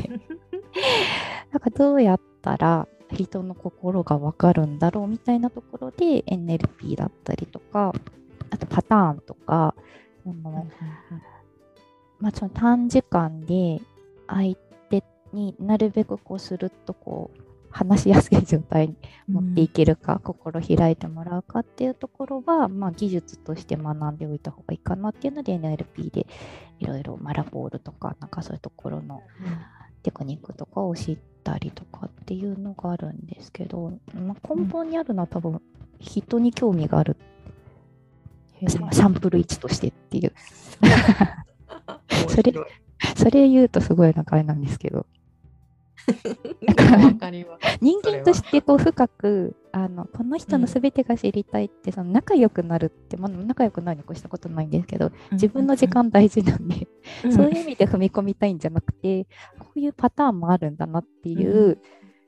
[1.51, 7.93] なんかどうやったら人の心がわかるんだろうみたいなところで NLP だったりとか、
[8.51, 9.75] あとパターンとか、
[10.23, 10.69] その
[12.21, 13.81] まあ、その短時間で
[14.29, 14.55] 相
[14.89, 17.42] 手になるべくこうするっとこう
[17.73, 18.97] 話しやすい状態に
[19.29, 26.27] 持っていけるか、心開いてもらうかっていうところは、まあ、技術として学んでおいた方がいいかなっていうので NLP で
[26.79, 29.23] いろいろマラボールとかなんかそういうところの
[30.03, 35.63] テクニックとかを知ったりとかっていうのがあるんですけど、まあ、根本にあるのは多分
[35.99, 37.17] 人に興味がある、
[38.69, 40.33] ササンプル1としてっていう。
[42.29, 42.53] それ
[43.17, 45.07] それ言うとすごいなんかあれなんですけど。
[47.81, 56.89] 人間としてこう深くあのこの人の全てが知りたいって、その仲良くなるって、まあ、仲良くなるに越したことないんですけど自分の時間大事なんで、
[57.25, 59.27] うん、そういう意味で踏み込みたいんじゃなくて
[59.59, 61.79] こういうパターンもあるんだなっていう、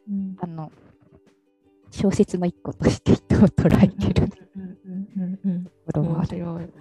[0.09, 0.37] うん。
[0.41, 0.71] あの
[1.91, 6.73] 小説の一個として人を捉えてるとうんうんうんうんころがある。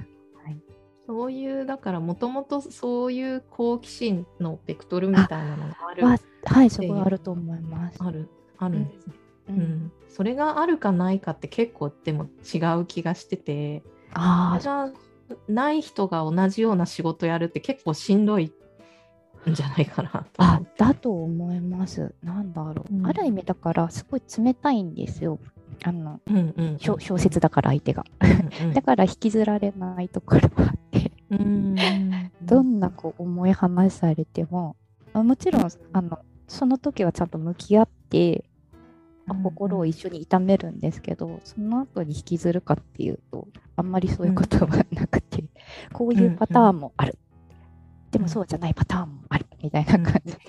[1.13, 7.97] そういうだからもともとそういう好奇心のベクトルみたいなのがあるははい、すごいあると思います。
[7.99, 9.13] あるあるんですね、
[9.49, 14.91] ううんんそれがあるかないかって結構でも違う気がしててあそれが
[15.47, 18.52] ない人が同じような仕事やるって結構しんどい
[19.49, 22.13] んじゃないかなとあ、だと思います。
[22.23, 22.95] なんだろう。
[22.95, 25.39] うんある意味だから、すごい冷たいんですよ。
[25.84, 28.06] あの、うんうん小小説だから相手が。
[28.73, 30.83] だから引きずられないところがあって、
[31.39, 31.76] うん
[32.41, 34.76] どんなこう重い話されても、
[35.13, 38.46] あもちろんあのその時はちゃんと向き合って、
[39.28, 45.43] あ心を一緒に痛めるんですけど、その後に引きずるかっていうと、あんまりそういうことはなくて、
[45.93, 47.17] こういうパターンもある。
[48.12, 49.46] でもそうじゃないパターンもある。
[49.62, 50.39] みたいな感じで。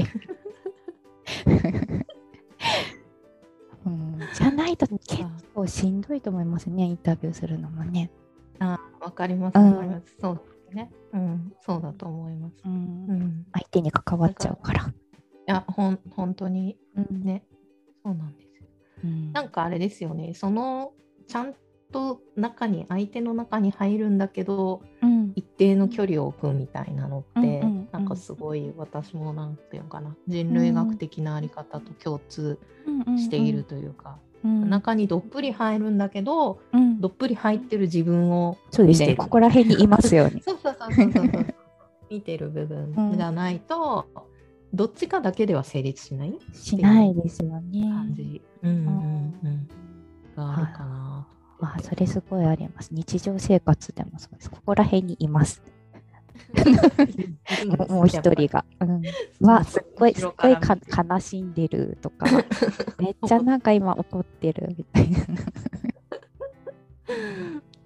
[3.87, 8.11] うん、 じゃないと結構しんどいと思いますね、インタビューするのもね。
[8.59, 9.73] あわかりますうん。
[9.73, 10.91] わかります、そうね。
[11.13, 11.53] うん。
[11.61, 12.55] そうだと思います。
[12.65, 13.07] うん。
[13.09, 13.47] うん。
[13.53, 14.83] 相手に関わっちゃうから。
[14.87, 14.93] い
[15.47, 17.23] やほん本当にうん。
[17.23, 17.45] ね。
[18.05, 18.67] そうなんですよ。
[19.05, 19.33] うん。
[19.33, 20.93] なんかあれですよね、その
[21.27, 21.55] ちゃん
[21.93, 25.33] と中に、相手の中に入るんだけど、うん。
[25.37, 27.89] 一定の距離を置くみたいなのって、うんうんうん。
[27.93, 32.59] なんかすごい私もなんていうのかな、人類学的なあり方と共通
[33.17, 40.41] しているというか、うん中にどっぷり入るんだけど、うんどっぷり入ってる自分をそうですね、見てるここら辺にいますよね。
[40.45, 41.47] そうそうそうそうそうそう
[42.11, 44.07] 見てる部分じゃないと、
[44.73, 47.83] どっちかだけでは成立しないしないですよね。
[47.89, 49.69] 感じ、うんうんうん、
[50.37, 51.27] があるかな。
[51.61, 52.91] まあ、それすごいあります。
[52.93, 54.51] 日常生活でもそうです。
[54.51, 55.63] ここら辺にいます。
[57.89, 58.65] もう一人が。
[58.81, 59.03] うん、
[59.47, 62.27] は、すっごい、すっごいか悲しんでるとか、
[62.99, 65.19] めっちゃなんか今怒ってるみたいな。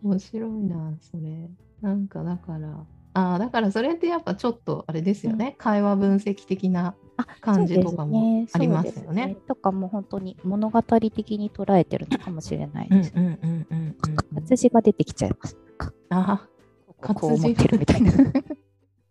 [0.03, 1.51] 面白いな、それ。
[1.81, 2.85] なんかだから、
[3.15, 9.23] ああ、だからそれってやっぱちょっとあれですよね、会話分析的なあ感じとかもありますよね。
[9.23, 13.13] そうですとかも本当に物語的に捉えてるのかもしれないです。
[13.15, 13.97] うんうんうんうん
[14.37, 14.71] うん。
[14.73, 15.57] が出てきちゃいます。
[15.77, 16.49] かあ
[17.01, 18.13] こう思ってるみたいな。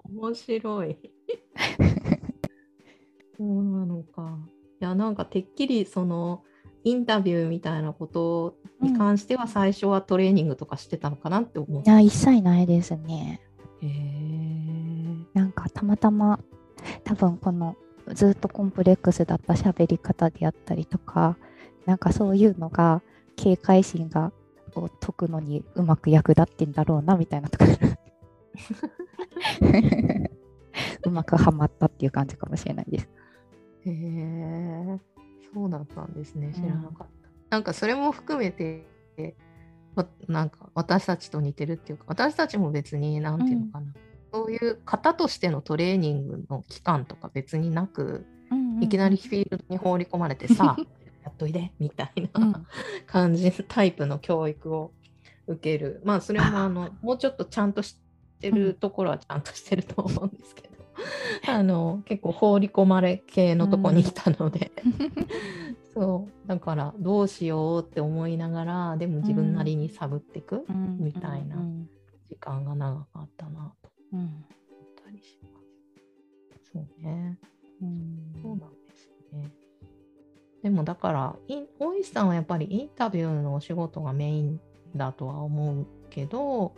[0.10, 0.98] 面白い。
[3.38, 4.38] そうなのか。
[4.80, 6.44] いやなんかてっきりその
[6.84, 11.90] インタビューみたいなことに関しては最初はトレーニングとかしてたのかなって思って。
[11.90, 13.42] いや、一切ないですね。
[13.82, 14.38] へえ。
[15.34, 16.40] なんかたまたま
[17.04, 17.76] 多分この
[18.14, 21.38] ずっとコンプレックスだった喋り方であったりとか
[21.86, 23.02] なんかそういうのが
[23.36, 24.32] 警戒心が
[24.80, 27.72] を解くのにうまく役立ってんだろうなみたいなところ
[31.06, 33.10] うまくはまったっていう感じかもしれないです。
[33.86, 35.00] へえ。
[35.54, 36.52] そうだったんですね。
[36.54, 37.30] 知らなかった。
[37.50, 38.86] なんかそれも含めて、
[39.96, 43.94] わなんか私たちと似てるっていうか、私たちも別に、なんていうのかな、
[44.34, 48.26] そういう方としてのトレーニングの期間とか別になく、
[48.82, 50.76] いきなりフィールドに放り込まれてさ、
[51.28, 52.52] やっといでみたいうん。
[52.52, 52.62] な
[53.06, 54.92] 感じタイプの教育を
[55.48, 56.02] 受ける。
[56.06, 56.70] まあそれもあ。
[56.70, 58.00] のもうちょっとちゃんとし
[58.40, 60.76] てるところはちゃんとしてると思うんですけど、
[61.52, 64.72] あの結構放り込まれ系のとこにいたので、
[65.94, 66.48] そう。
[66.48, 70.66] だからどうしようって思いながらでも自分なりに探っていく
[70.98, 71.90] みたいなうん
[72.30, 73.90] 時間が長かったなと。
[74.14, 74.20] うん。
[74.20, 74.34] 思っ
[75.04, 75.60] たりしま
[76.64, 76.72] す。
[76.72, 77.38] そうね。
[77.82, 78.34] うん。
[78.42, 79.50] そうなんですね。
[80.64, 81.36] でもだから、
[81.80, 84.60] 大石さんはやっぱりインタビューのお仕事がメイン
[84.95, 86.74] だとは思うけど、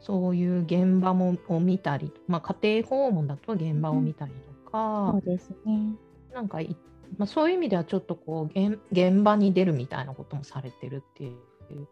[0.00, 4.32] そういう現場もを見たり、まあ、家庭訪問だと現場を見たり
[4.64, 5.94] とか、そうですね。
[6.32, 6.76] なんかい、
[7.16, 11.88] まあ、そういう意味ではちょっとこう現現場に出るみたいなこともされてるっていう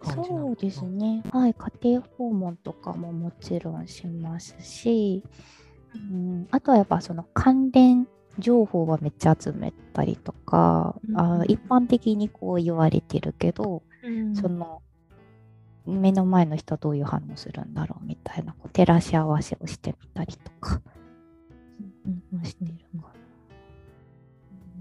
[0.00, 1.22] 感じなうですね。
[1.32, 5.22] はい、家庭訪問とかももちろんしますし、
[5.94, 8.08] うん、あとはやっぱその関連
[8.38, 11.20] 情報はめっちゃ集めたりとか、うん。
[11.20, 14.34] あ一般的にこう言われてるけど、うん。
[14.34, 14.82] その
[15.86, 20.80] 目の前の人はどういう反応するんだろうみたいなこう照らし合わせをしてみたりとか、
[22.32, 23.02] うん、してるかな、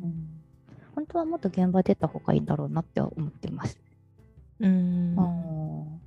[0.03, 0.41] うん。
[0.95, 3.79] 本当はもっと現場出た方がいいんだろうなって思ってます。
[4.59, 5.15] うん。
[5.17, 5.99] うん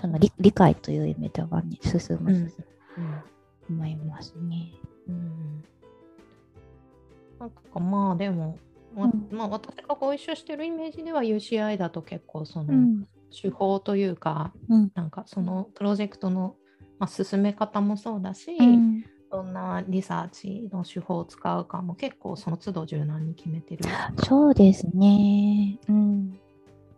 [0.00, 2.48] その理理解という意味ではね、進むうん。
[2.48, 2.54] と
[3.68, 4.72] 思いますね。
[5.08, 5.64] うん
[7.38, 8.58] なんかまあでも、
[8.94, 13.08] まうんまあ、私がご一緒してるイメージでは UCI だと結構そのうん。
[13.30, 14.90] 手法というか、うん。
[14.94, 16.56] なんかそのプロジェクトの、
[16.98, 23.84] まあ、進め方もそうだし、うんどんなリサーチの手法を使うかも結構その都度柔軟に決めてる。
[24.24, 25.78] そうですね。
[25.88, 26.38] うん。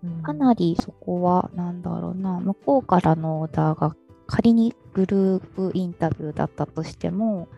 [0.04, 7.48] うんかなりそこは、なんだろうな、向こうからのオーダーが仮にグループインタビューだったとしても、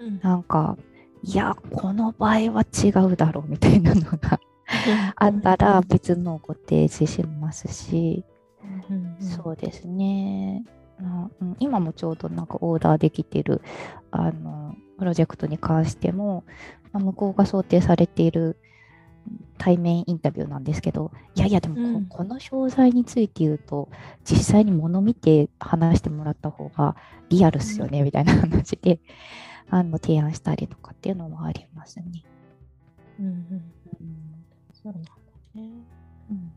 [0.00, 0.76] うんなんか、
[1.26, 4.40] いや、この場合は違うだろうみたいなのが
[5.16, 8.24] あったら別のをご提示しますし、
[8.90, 10.64] うんうんそうですね。
[11.00, 11.56] あうん。
[11.58, 13.62] 今もちょうどなんかオーダーできてる
[14.10, 16.44] あのプロジェクトに関しても、
[16.92, 18.58] まあ向こうが想定されている
[19.56, 22.06] 対面インタビューなんですけど、いやいや、でもこ,、うん。
[22.06, 23.88] この商材について言うと、
[24.24, 26.96] 実際に物見て話してもらった方が
[27.30, 29.00] リアルっすよね、みたいな話で
[29.70, 32.04] あの提案したりとかっていうのもありますね。
[33.18, 34.44] うんうんうん。
[34.72, 35.10] そうなんだ
[35.54, 35.68] ね。
[36.30, 36.52] うん。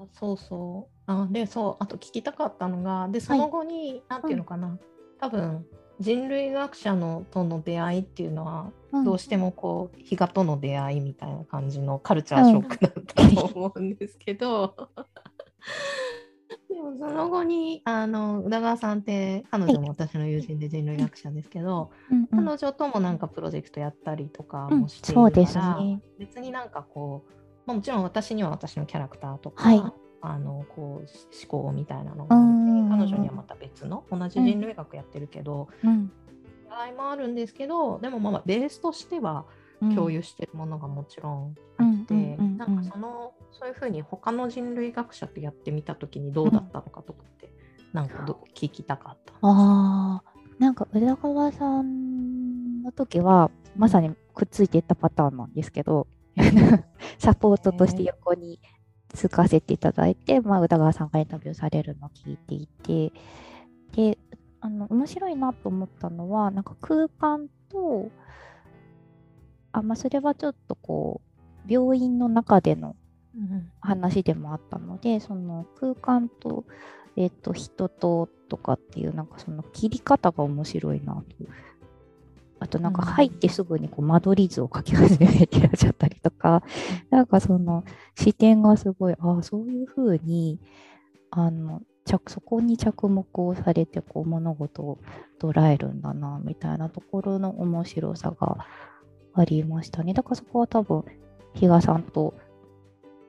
[0.00, 0.94] あそうそう。
[1.06, 4.78] あで、そう、あと聞きたかったのが、で、その後に、なんていうのかな、
[5.20, 5.66] 多分
[6.00, 9.04] 人類学者のとの出会いっていうのは、うん。
[9.04, 14.74] どうしてもこう、比嘉との出会いみたいな感じのカルチャーショックだったと思うんですけど、
[16.98, 22.18] その後に、あの宇田川さんって、彼女も私の友人で人類学者ですけど、うん。
[22.18, 24.80] うん彼女ともなんかプロジェクトやったりとかうん。
[24.80, 26.00] もしているから、そうですね。
[26.18, 27.32] 別になんかこう、
[27.66, 29.82] まあ、もちろん私には私のキャラクターとか、はい。
[30.26, 31.06] あのこう
[31.52, 36.10] 思考みたいなのがあるしうんうんうん彼女にはまた別の同じ人類学やってるけど、うん。
[36.70, 39.44] 場合もあるんですけどでもまあベースとしては
[39.82, 39.94] うん。
[39.94, 47.52] 共有してるものがもちろんあって、うんうんうんうんなんかそのそういうふうに他の人類学者とやってみた時にどうだったのかとかって、
[47.92, 49.32] なんかど聞きたかった。
[49.42, 56.06] ああ、なんか宇田川さんの時は、まさにくっついていったパターンなんですけど、
[57.18, 58.60] サポートとして横に
[59.08, 63.12] つかせていただいて、まあ、宇田川さんがインタビューされるのを聞いていて、
[63.92, 64.18] で、
[64.60, 68.10] あの、面白いなと思ったのは、なんか空間と、
[69.72, 71.23] あ、まあ、それはちょっとこう、
[71.66, 72.96] 病院の中での
[73.36, 76.64] うん話でもあったのでその空間と
[77.16, 81.22] えっ、と、人ととかっていう、なんかその切り方が面白いなと。
[82.60, 86.62] あとなんか入ってすぐにこう間取り図を描き始めてらっしゃったりとか、
[87.10, 87.84] なんかその
[88.16, 90.58] 視点がすごい、ああ、そういうふうに、
[91.30, 94.98] あの、着そこに着目をされてこう物事を
[95.40, 98.66] 捉えるんだなみたいなところの面白さが
[99.34, 100.14] ありましたね。
[100.14, 101.04] だからそこは多分
[101.54, 102.34] 比嘉さんと、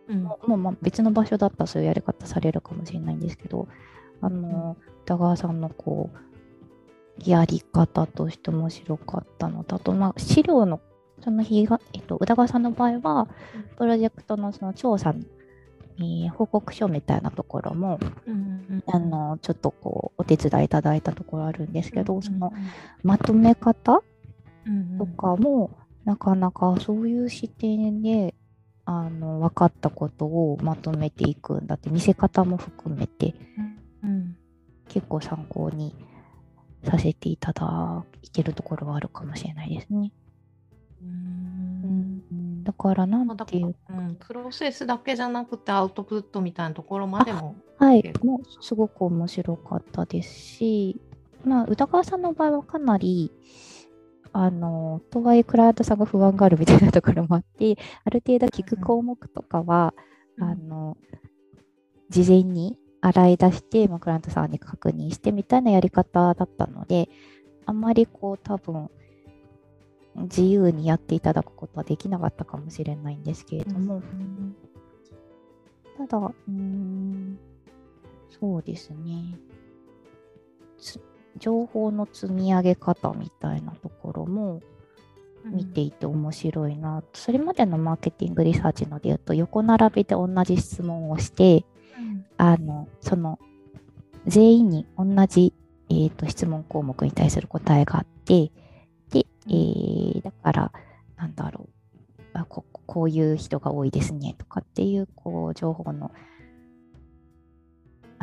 [0.08, 0.24] うん。
[0.24, 3.68] もうまあ別の場所だったらそういうやり方されるかもしれないんですけど
[4.22, 10.80] あの宇田川さんのこうやり方として面白かったのとあとまあ資料の
[11.24, 13.28] その日が、えっと、宇田川さんの場合は
[13.78, 15.22] プロジェクトのその調査の、
[15.98, 22.52] えー報告書みたいなところもうんあのちょっとこうお手伝いいただいたところあるんですけど、うんその
[23.02, 24.04] まとめ方
[24.68, 24.98] うん。
[24.98, 25.70] とかも、
[26.06, 28.36] なかなかそういう視点で
[28.86, 33.36] あの分かったことをまとめていくんだって見せ方も含めて。
[34.04, 34.38] うん。
[34.88, 35.96] 結構参考に
[36.84, 40.12] させていただいてるところはあるかもしれないですね。
[41.02, 42.64] うん。
[42.64, 47.56] だからなんていううん、プロセスだけじゃなくてアウトプットみたいなところまでも。
[47.78, 48.14] はい。
[48.24, 51.02] もうすごく面白かったですし、
[51.44, 53.32] まあ、宇田川さんの場合はかなり、
[54.38, 59.94] あの、とはいえクライアントさんが不安があるみたいなところもあって、ある程度聞く項目とかは、
[60.38, 60.98] あの、
[62.10, 67.08] 事前に洗い出して、まあ、クライアントさんに確認してみたいなやり方だったので、
[67.66, 68.90] あんまりこう多分、
[70.16, 74.56] 自由にやっていただくことはできなかったかもしれないんですけれども、うん。
[75.98, 77.40] ただ、うーん、
[78.38, 79.40] そうですね。
[81.40, 84.62] つ情報の積み上げ方みたいなところも
[85.46, 87.04] 見ていて面白いな。
[87.14, 91.66] それまでのマーケティングリサーチので言うと、横並びで同じ質問をして、
[91.98, 92.26] うん。
[92.38, 93.40] あの、その、
[94.26, 95.54] 全員に同じ、
[95.90, 98.52] えー、と質問項目に対する答えがあって、
[99.12, 100.72] で、えーだから、
[101.18, 101.76] なんだろう。
[102.34, 106.12] あこ、こういう人が多いですねとかっていう、こう、情報の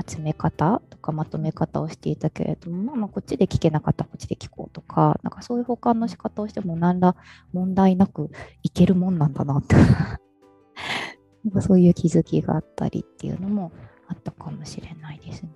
[0.07, 7.15] 集め方とかまとめ方をしていたけれども、まあ、まあこっちで聞けなかったらこっちで聞こうとか、なんかそういう保管の仕方をしても何ら
[7.53, 8.31] 問題なく
[8.63, 9.77] いけるもんなんだなって。
[11.45, 13.73] なんかそういう気づきがあったりっていうのも
[14.07, 15.51] あったかもしれないですね。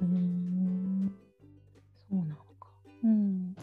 [0.00, 1.12] うーん
[2.10, 2.44] そうなのか。
[3.04, 3.54] うん。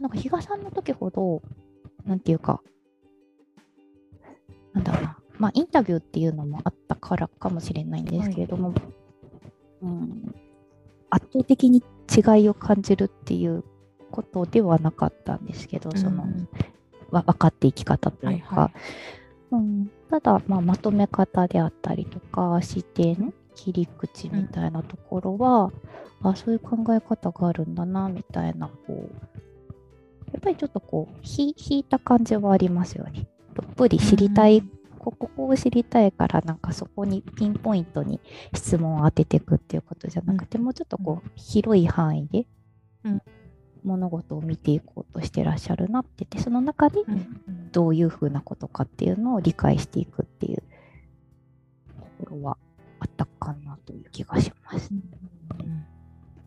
[0.00, 1.42] なんか比嘉さんの時ほど、
[2.04, 2.62] なんていうか、
[4.74, 8.74] なんだろうな、まあインタビューっていうのもあったからかもしれないんですけれども、
[9.82, 10.34] うん、
[11.10, 11.82] 圧倒的に
[12.14, 13.64] 違いを感じるっていう
[14.10, 16.48] ことではなかったんですけど、その、うん
[17.10, 18.70] わ分かっていき方というか、は
[19.52, 25.72] いうん、ただ、まあ、まとめ方であったりとか視点切り口みたいなところは、
[26.22, 28.92] あそういう考え方があるんだなみたいなこう
[30.32, 33.28] やっぱりちょっとこうひ引いた感じはありますよね。
[33.54, 34.70] どっぷり知りたい、うん
[35.06, 38.20] こここを知りたいからなんかそこにピンポイントに
[38.52, 42.46] 質問を当てていくっていうことじゃなくて、もうちょっとこう広い範囲で
[43.04, 43.22] うん。
[43.84, 47.70] 物事を見ていこうとしてらっしゃるなっててその中でうん。
[47.70, 50.64] どういうふうなことかっていうのを理解していくっていうと
[52.24, 52.56] ころは
[52.98, 54.90] あったかなという気がします。
[54.90, 54.98] うん。
[54.98, 55.02] い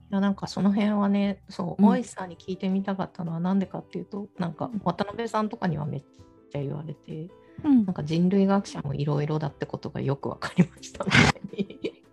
[0.09, 1.89] やなんかその辺はねそう、うん。
[1.89, 6.01] 大石さんに聞いてみたかったのはなんでかっていうとなんか渡辺さんとかにはめっ
[6.51, 7.29] ちゃ言われて
[7.63, 7.85] うん。
[7.85, 11.05] なんか人類学者もいろいろだってことがよくわかりました。
[11.05, 11.17] みた
[11.55, 12.03] いに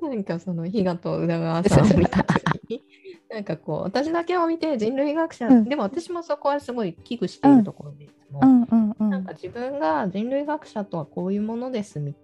[0.00, 2.82] なんかその比嘉と宇田川さんを見た時に。
[3.30, 5.64] なんかこう私だけを見て人類学者、うん。
[5.64, 12.14] でも私もそこはすごい危惧しているところでうなんか自分が人類学者とはこういうものですみ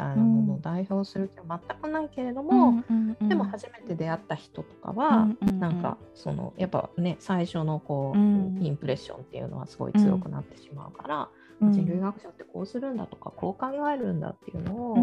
[0.00, 2.82] たいなものを代表する気は全くないけれども、
[3.20, 5.28] でも初めて出会った人とかは、
[5.58, 8.40] なんかそのやっぱね最初のこう、うん。
[8.60, 11.28] インプレッションっていうのはすごい強くなってしまうから、
[11.60, 14.96] 人類学者ってこうするんだとかこう考えるんだっていうのを、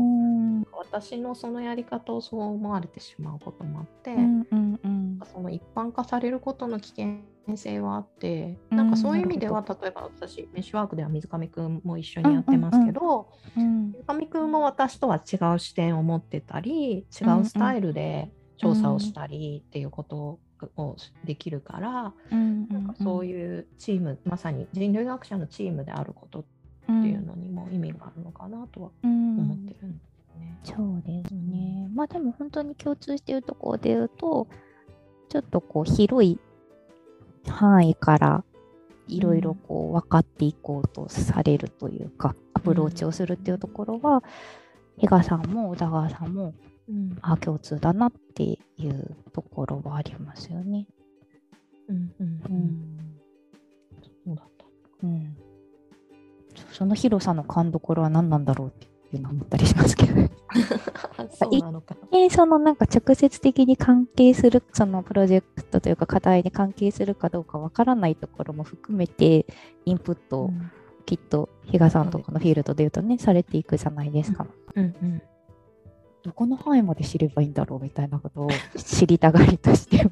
[0.77, 4.15] 私のそのやり方をそう思われてしまうこともあって、
[5.25, 7.21] その一般化されることの危険
[7.55, 8.77] 性はあって、うん。
[8.77, 20.39] なんかそういう意味では例えば私メッシュワークでは水上くんも一緒にやってますけど、水上くんも私とは違う視点を持ってたり違うスタイルで調査をしたりっていうこと
[20.75, 26.43] をできるから、なんかそういうチーム、まさに人類学者のチームであることっ
[26.85, 30.03] ていうのにも意味があるのかなとは思ってるんで
[30.33, 30.59] すね。
[30.63, 31.89] そうですね。
[31.93, 34.47] まあでも本当に共通しているところで言うと、
[35.29, 36.39] ちょっとこう広い
[37.47, 38.43] 範囲から
[39.07, 44.23] いろいろこう分かっていこうとされるというか、アプローチをするっていうところは、
[44.97, 46.53] 比嘉さんも宇田川さんも
[46.89, 48.57] うんあ共通だなってい
[48.87, 50.87] うところはありますよね。
[51.87, 53.17] うんうんううんん
[54.25, 54.65] そうだった。
[55.03, 55.37] うん、
[56.55, 60.36] そその広さの勘どころは何なんだろうっていうのは思ったりしますけど。
[61.31, 61.95] そうなのか。
[62.11, 69.45] でそのなんか直接的に関係するそのプロジェクトというか課題に関係するかどうかわからないところも含めて
[69.85, 70.51] インプットを
[71.05, 74.47] きっと比嘉さんとかのフィールドで言うとねされていくじゃないですか。
[74.75, 75.21] うんうん。
[76.23, 80.09] どこの範囲まで知ればいいんだろうみたいなことを知りたがりとしては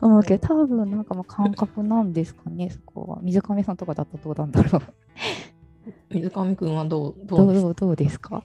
[0.00, 3.18] 思うけど多分なんかもう感覚なんですかねそこは。
[3.22, 4.82] 水上さんとかだとどうなんだろう
[6.10, 8.42] 水上くんはどうどどうですうどうどうですか？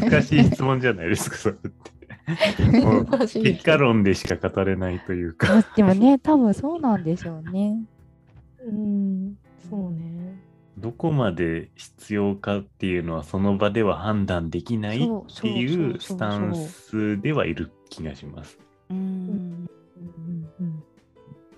[0.00, 1.92] 難しい質問じゃないですか、それって。
[2.80, 5.58] もう難しい結果論でしか語れないというか。
[5.58, 7.78] あでもね多分そうなんでしょうね。
[8.64, 9.36] うん、
[9.68, 10.40] そうね。
[10.78, 18.58] どこまで必要かっていうのはその場では判断できないっていうスタンスではいる気がします。
[18.90, 19.68] うんうん
[20.60, 20.82] うん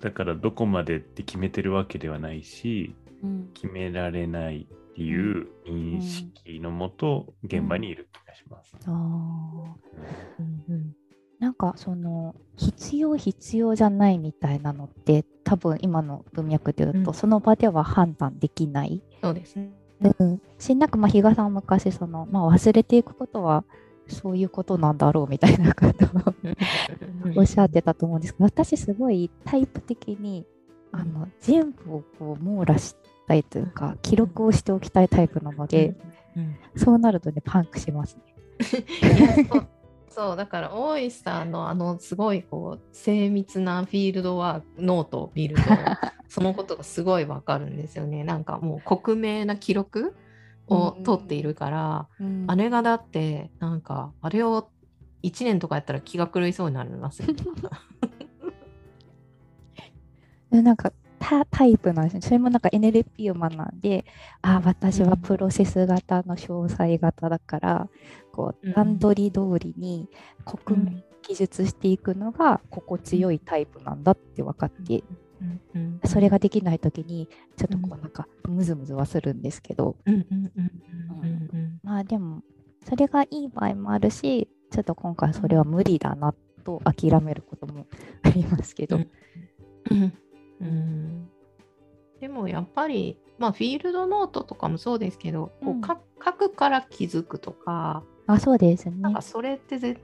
[0.01, 2.93] だからどこまでって決めてるわけではないし、
[3.23, 8.73] うん決められないっていう認識のもと現場にいる気がします。
[8.87, 9.63] うん。
[10.69, 10.95] うん。
[11.37, 17.13] なんかその必要必要じゃないみたいなのって多分今の文脈で言うと、うん。
[17.13, 19.03] その場では判断できない。
[19.21, 19.69] そうですね。
[20.19, 23.65] うん、しなんかまあ比嘉さんは昔その、まあ、忘れていくことは
[24.07, 30.45] そういうことなんだろうみたいなことをおっしゃってたと思うんですけど私すごいタイプ的に
[30.91, 32.95] あの全部をこう網羅し
[33.27, 35.95] たいというか記録をしておきたいタイプなので、
[36.35, 38.35] うんそうなるとねパンクしますね。
[40.09, 45.61] そうだから大石さんのあのすごいこう精密なフィールドワークノートを見ると
[46.29, 48.23] そのことがすごいわかるんですよね。
[48.23, 50.15] なんかもう克明な記録
[50.67, 54.69] を取っているから、うんあれがだってなんかあれを
[55.23, 57.27] 1年とかやったら気が狂いそうになりますよ。
[60.51, 60.93] でなんか
[61.27, 62.21] タタイプなんですね。
[62.21, 64.05] それもなんか NLP を学んで、
[64.43, 67.89] あ私はプロセス型の詳細型だから、
[68.31, 68.73] こううん。
[68.73, 70.07] 段取り通りに
[70.43, 75.03] 克明に記述していくのが心地よいタイプなんだって分かって、
[76.05, 78.01] それができない時にちょっとこううん。
[78.03, 79.95] なんかムズムズはするんですけど、
[81.81, 82.43] まあでも
[82.87, 87.87] それがいい場合もあるし、ちょっと今回それは無理だなと諦めることも
[88.21, 88.99] ありますけど。
[90.61, 91.29] うんうん
[92.19, 98.95] でもやっぱり、まあ、フィールドノートとかもそうですけど、こうんうか書くから気づくとか、あ、そうですね。
[98.97, 100.01] なんかそれって絶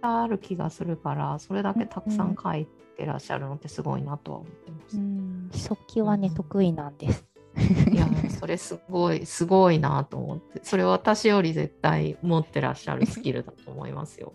[0.00, 4.96] 対ある気がするから、それだけたくさん書いてらっしゃるのってすごいなとは思ってます。
[4.98, 7.26] うん、速記はね、うん得意なんです。
[7.90, 14.32] いや、それすごい、すごいなと思って、それ私より絶対持ってらっしゃるスキルだと思いますよ。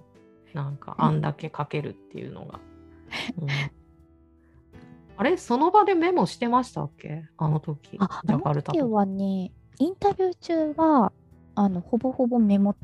[0.53, 2.59] なんか、あんだけ書けるっていうのが。
[3.39, 3.78] うん
[5.19, 7.25] あれ、その場でメモしてましたっけ？
[7.37, 7.97] あの時。
[7.99, 11.11] あ、ジャカルタとはね、インタビュー中は、
[11.55, 12.75] あの、ほぼほぼメモっ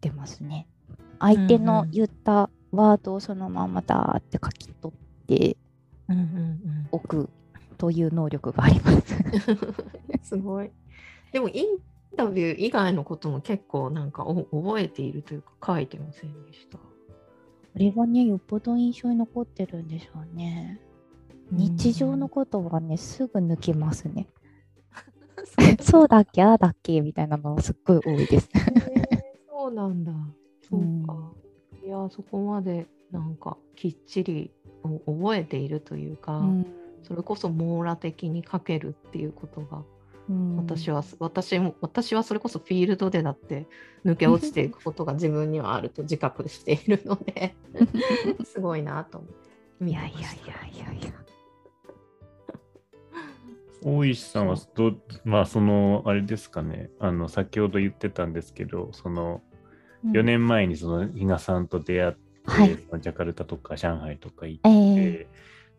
[0.00, 0.66] てますね。
[1.20, 5.56] 相手の言ったワードをそのままだーって書き取って
[6.08, 7.30] うんうんおく
[7.78, 9.14] という能力があります。
[9.14, 10.20] うん。
[10.20, 10.72] すごい。
[11.30, 11.78] でも、イン
[12.16, 16.76] タビュー以外のことも結構なんかお覚えているというか書いてませんでした。
[16.78, 16.84] こ
[17.76, 20.80] れはね、よっぽど印象に残ってるんでしょうね。
[21.50, 24.26] 日常のことはね、すぐ抜きますね。
[25.80, 27.00] そうだっけ、ああだっけ？
[27.00, 28.48] みたいなのすっごい多いです。
[28.54, 29.20] へー
[29.50, 30.12] そうなんだ。
[30.68, 31.32] そううんか。
[31.84, 34.50] いや、そこまでなんかきっちり
[34.82, 36.66] お覚えているというか、うん
[37.02, 39.82] それこそ網羅的に書けるっていうことが、
[40.30, 43.66] うん私はす私も私はそれこそフィールドでだって
[44.06, 47.54] 抜け落ちていくことが自分にはあると自覚しているので、
[48.46, 49.84] すごいなと思って。
[49.84, 51.23] いやいやいやいやいや。
[53.84, 59.42] 大石さんはどう、まあ、その、あれですかね、あの、先ほど言ってたんですけど、その、
[60.06, 62.76] 4年前にその、比嘉さんと出会って、はい。
[63.00, 65.26] ジャカルタとか上海とか行っえて、え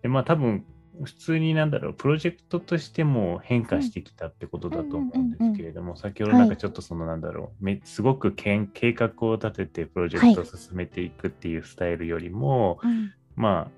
[0.04, 0.66] で、まあ、多分、
[1.04, 13.12] 普通になんだろう、プロジェクトとしても変化してきたってことだと思うんですけれども、先ほどなんかちょっとそのなんだろう、めすごくけん計画を立ててプロジェクトを進めていくっていうスタイルよりも、うん。
[13.36, 13.72] まあ、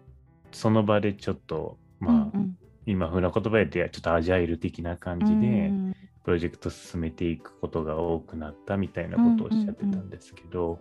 [0.52, 2.57] その場でちょっと、まあ、うん
[2.88, 5.96] 今風な言葉でちょっとアジャイル的な感じうんで、うん。
[6.24, 10.80] プロジェクト進めていくことが多くなったみたいなことをおっしゃってたんですけど、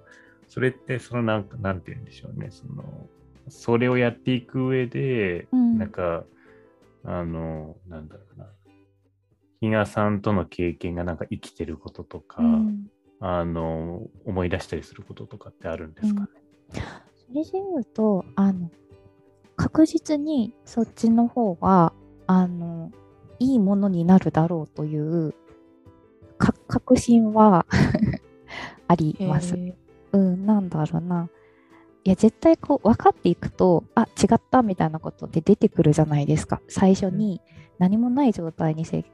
[0.48, 2.48] それってそのなんかなんて言うんでしょうね。
[2.50, 3.08] その
[3.48, 5.78] それをやっていく上で、うん。
[5.78, 6.24] なんか
[7.04, 8.46] あの、なんだろうな。
[9.60, 12.90] 比嘉さんとの経験がなんか生きてることとか、うん。
[13.20, 16.28] あの、思い出したりすることとかってあるんですかね？
[17.28, 18.70] それで言うと、あの、
[19.66, 21.92] 確実にそっちの方が、
[22.28, 22.92] あの、
[23.40, 25.34] いいものになるだろうという、
[26.38, 27.66] か確信は
[28.86, 29.56] あります。
[30.12, 31.28] うん、なんだろうな。
[32.04, 36.60] いや、絶対こう、分かっていくと、あ、違ったみたいなことって出てくるじゃないですか。
[36.68, 37.40] 最初に
[37.80, 39.04] 何もない状態にせ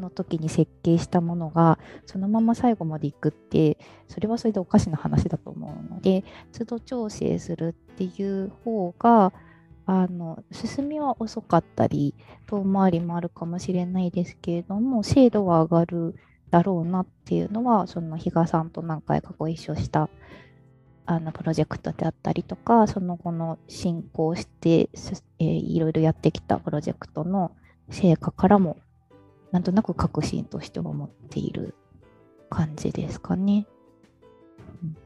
[0.00, 9.32] の時に設計したものが、そのまま最後までいくって、それはそれでおかしな話だと思うので、都度調整するっていう方が、
[9.86, 12.14] あの進みは遅かったり、
[12.46, 16.14] 遠回りもあるかもしれないですけれども、精度は上がる
[16.50, 20.08] だろうなっていうのは、その比嘉さんと何回かご一緒した
[21.06, 24.90] あのプロジェクトであったりとか、その後の進行して、
[25.38, 27.52] えーいろいろやってきたプロジェクトの
[27.88, 28.76] 成果からも、
[29.50, 31.74] なんとなく確信としては持っている
[32.48, 33.66] 感じですかね。
[34.82, 34.96] うん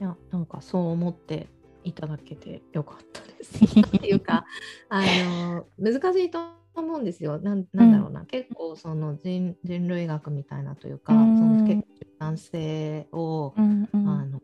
[0.00, 1.48] いやなんかそう思って
[1.88, 3.64] いただけてよかったです。
[3.64, 4.44] っていうか
[4.88, 6.38] あの難しいと
[6.80, 7.38] 思うんですよ。
[7.38, 11.38] なんなんだろうな、結構その人人類学みたいなというか、うん。
[11.38, 14.08] その結構柔軟性を、うんうん。
[14.08, 14.40] あの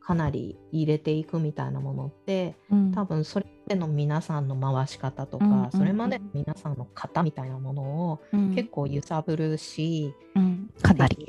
[0.00, 2.92] かなり入れていくみたいなものってうん。
[2.92, 8.54] 多分それまでの皆さんの回し方とか、うんうんそれまでの皆さんの型みたいなものをうん。
[8.54, 10.70] 結構揺さぶるし、うん。
[10.80, 11.26] かなり。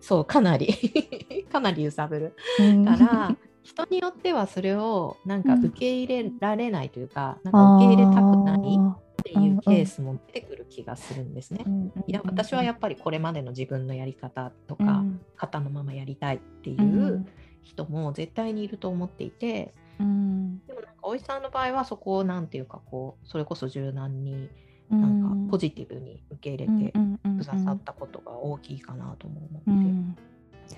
[0.00, 0.66] そうかなり。
[1.50, 2.36] かなり揺さぶる。
[2.58, 2.84] うん。
[2.84, 5.64] から人によってはそれをなんかうん。
[5.66, 11.64] 受け入れられないというか、なんか受け入れたくないあっていうケースも出てくる気がするんですね。
[12.06, 15.20] いや私はやっぱりこれまでの自分のやり方とか、うん。
[15.36, 17.04] 型のままやりたいっていうん。
[17.04, 17.26] う
[17.62, 20.58] 人も絶対にいると思っていて、うん。
[20.66, 24.50] でもなんかおいさんの場合はそこをなんていうかこうそれこそ柔軟に
[24.90, 30.22] うなんかポジティブに受け入れてうんうんくださったことが大きいかなと思うので。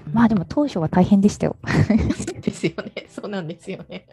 [0.07, 1.57] うんまあでも当初は大変でしたよ。
[2.41, 3.07] ですよね。
[3.09, 4.07] そうなんですよね。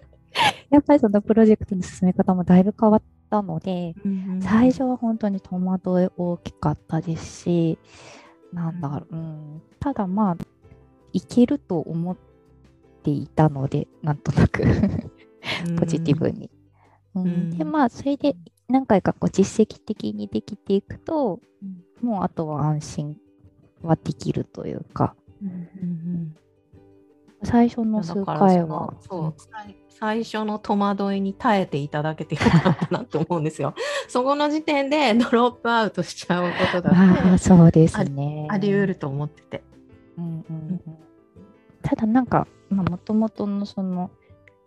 [0.70, 3.94] やっぱりそのプロジェクトの進め方もだいぶ変わったので、
[4.42, 7.80] 最初は本当に戸惑い大きかったですし、
[8.54, 10.38] なんだろう、うん、ただまあ、
[11.14, 12.18] いけると思っ
[13.04, 14.64] ていたので、なんとなく
[15.78, 16.50] ポジティブに。
[17.16, 18.38] うんうんで、まあ、それで
[18.70, 21.42] 何回かこう実績的にできていくと、
[22.02, 23.18] もうあとは安心
[23.82, 25.21] はできるというか、うんうんうん
[27.44, 33.76] 最初の数回はそう最最初の戸惑いに耐えていただけてよかったなと思うんですよ。
[34.10, 38.48] そこの時点でドロップアウトしちゃうことだそうですね。
[38.50, 39.64] あり得ると思ってて。
[40.18, 40.98] うんうんうん
[41.84, 44.12] ただなんか、まあ、もともとのその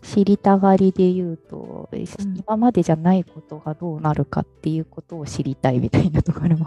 [0.03, 6.67] 知りたがりで言うと、ん今までじゃないことがどうなるかっていうことを知りたいみたいなところも、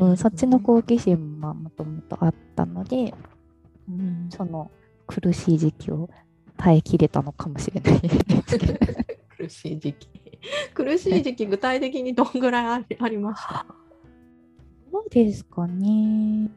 [0.00, 3.14] うん、そっちの好奇心ももともとあったので、
[3.88, 4.70] うんその
[5.06, 6.10] 苦しい時期を
[6.56, 8.08] 耐えきれたのかもしれないで
[8.46, 8.74] すけど。
[9.36, 10.08] 苦しい時期。
[10.74, 13.66] 苦しい時期、具体的にどんぐらいありました？
[14.90, 16.46] どうですかね。
[16.46, 16.50] い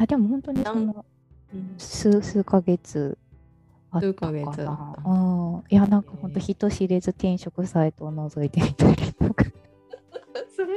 [0.00, 1.04] や、でも本当にその
[1.52, 3.16] うん数数ヶ月
[3.90, 4.96] あったか数ヶ月あったな。
[5.04, 5.62] うん。
[5.70, 9.03] いや、なんか本当人知れず転職サイトを覗いてみたり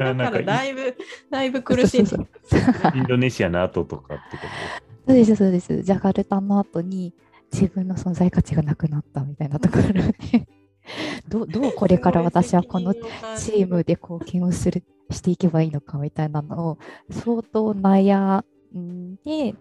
[0.04, 0.96] れだからだいぶ、
[1.30, 2.58] だいぶ苦しいんそうです
[2.96, 4.44] インドネシアの後とかってこ
[5.06, 5.12] と？
[5.12, 5.84] そうです、そうです。
[5.84, 7.14] ジャカルタの後に
[7.52, 10.48] 自分の存在価値がなくなったみたいなところで、
[11.28, 16.78] どうどうこれから私はこのチームで貢献をするしていけばいいのかみたいなのを
[17.10, 18.44] 相当悩
[18.78, 19.56] んで、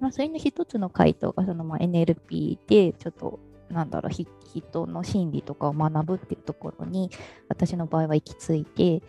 [0.00, 3.40] まあ、それの一つの回答がそのまあ NLP でちょっと
[3.70, 7.10] なんだろうひ人の心理とかを学ぶっていうところに
[7.48, 9.02] 私の場合は行き着いて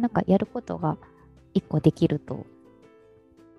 [0.00, 0.96] なんかやることが
[1.54, 2.46] 一個できると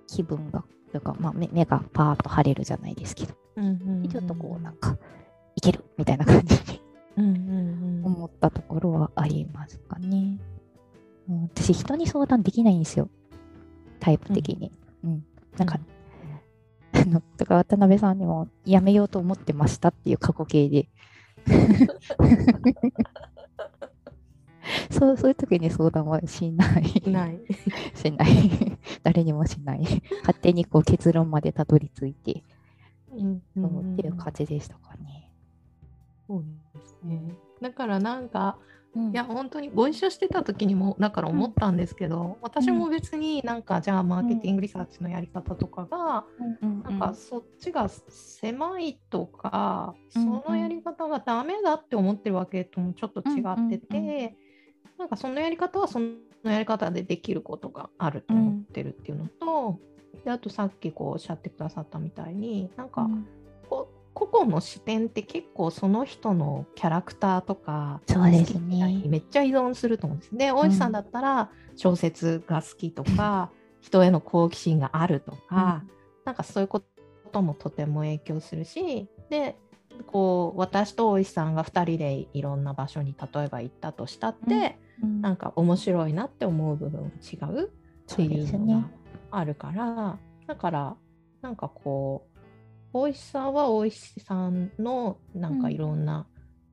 [0.08, 3.34] 気分がというか、まあ、目目がパーッと晴れるじゃないですけど、
[4.10, 4.98] ちょっとこうなんか
[5.56, 6.82] いけるみたいな感じに
[7.18, 10.38] うんうんうん思ったところはありますかね。
[11.30, 13.10] うん、私、人に相談できないんですよ。
[14.00, 14.72] タイプ的に。
[15.04, 15.26] うん。
[15.58, 15.80] なんか、
[16.94, 20.90] あの、とか渡辺さんにもやめようと思ってましたっていう過去形で。
[24.90, 27.02] そう、 そういう時に相談はしない。
[27.06, 27.40] ない。
[27.96, 28.78] しない。
[29.04, 29.82] 誰にもしない。
[30.22, 32.44] 勝手にこう結論までたどり着いて、
[33.12, 35.32] うんそうっていう感じでしたかね。
[36.28, 36.44] そう
[36.74, 37.36] ですね。
[37.62, 38.58] だからなんか、
[38.96, 46.26] うんいや本当にご一緒してた時にもだから思ったんですけど、私も別になんかじゃあマーケティングリサーチのやり方とかが、
[46.62, 54.43] うんなんかそっちが狭いとか、うんそのやり方がダメだって思ってるわけともちょっと違ってて、うんうん
[54.98, 59.80] なんかそのやり方はそのやり方でできることがあると思ってるっていうのと、
[60.24, 63.10] であとさっきこうおっしゃってくださったみたいになんか、
[63.70, 68.94] こう個々の視点って結構その人のキャラクターとかそうですね。
[68.94, 70.38] にめっちゃ依存すると思うんです。
[70.38, 75.84] で大石さんだったら小説が好きとか、 人への好奇心があるとか、
[76.26, 76.82] なんかそういうこ
[77.32, 79.58] ともとても影響するしで
[80.08, 85.22] こう私と大石さんが2人でいろんな場所に例えば行ったとしたって、うん。
[85.22, 87.72] なんか面白いなって思う部分が違う
[88.12, 88.90] っていうのが
[89.32, 90.18] あるから、
[90.48, 90.96] だから
[91.42, 92.40] なんかこう
[92.94, 96.28] 大石さんは大石さんのなんかうんいろんな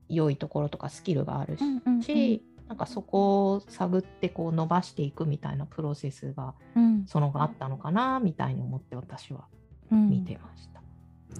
[0.07, 2.41] 良いところとかスキルがあるし、うんうんうん。
[2.67, 7.05] なんかそこを探ってこう伸ばしていくみたいなプロセスがうん。
[7.07, 9.47] その後あったのかなみたいに思って私は
[9.91, 10.09] うん。
[10.09, 10.81] 見てました。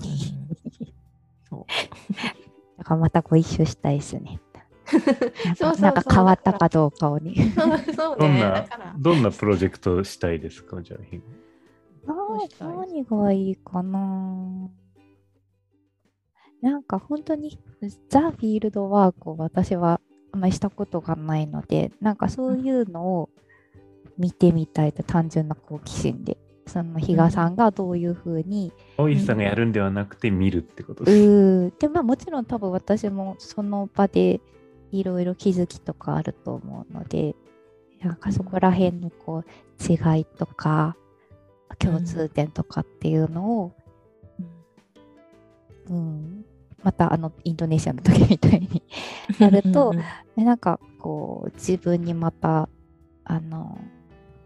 [0.03, 0.60] う ん
[1.51, 1.65] そう。
[2.79, 4.39] だからまたご一緒したいですね。
[5.45, 7.35] なんそうなんか変わったかどうかをね。
[7.95, 8.65] そうね、どんな
[8.97, 10.81] どんなプロジェクトしたいですか？
[10.81, 11.21] じゃあ、ひう
[12.41, 14.69] したい何がいいかな。
[16.61, 17.59] なんか本当に
[18.09, 19.99] ザ・フィールドワークを私は
[20.31, 23.29] あんまりしたことがないので、なんかそういうのを
[24.17, 26.37] 見てみたいと単純な好奇心で、
[26.67, 31.17] その比嘉さんがどういうふうに、大石さんがやるんではなくて見るってことうです。
[31.17, 34.39] ーで、まあもちろん多分私もその場で
[34.91, 37.35] いろいろ気づきとかあると思うので、
[38.01, 40.95] なんかそこら辺のこう違いとか
[41.77, 43.71] 共通点とかっていうのを、
[45.89, 46.45] うん、
[46.83, 48.83] またあのインドネシアの時みたいに
[49.39, 49.93] やると
[50.35, 52.69] なんかこう自分にまた
[53.23, 53.79] あの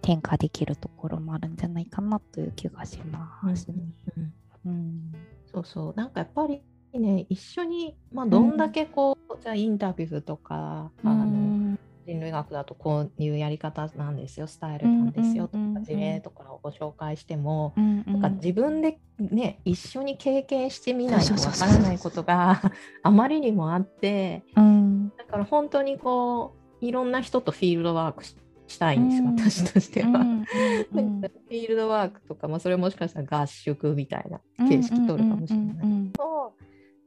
[0.05, 3.67] 転化できるところもあるんじゃないかなという気がします。
[3.69, 3.75] ね。
[4.15, 4.33] うん
[4.65, 5.11] うん
[5.51, 5.93] そうそう。
[5.95, 6.61] なんかやっぱり
[6.93, 14.45] ね一緒に、まあ、どんだけこう、じゃあインタビューとか、あの人類学だとこういうやり方なんですよ。
[14.45, 22.61] スタイルなんですよとうんうんうんうんか事例とかをご紹介しても、うんなんか自分でね一緒に経験してみないとわからないことが
[23.01, 25.09] あまりにもあってうん。
[25.17, 28.35] だから本当にこういろんな人とフィールドワークし
[28.67, 29.39] したいんですよ、うん。
[29.39, 30.09] 私としては。
[30.09, 30.45] うんうん
[30.91, 35.77] なんかフィールドワークとか、まあ、それもしかしたら合宿みたいな形式取るかもしれない。
[35.83, 36.53] うんと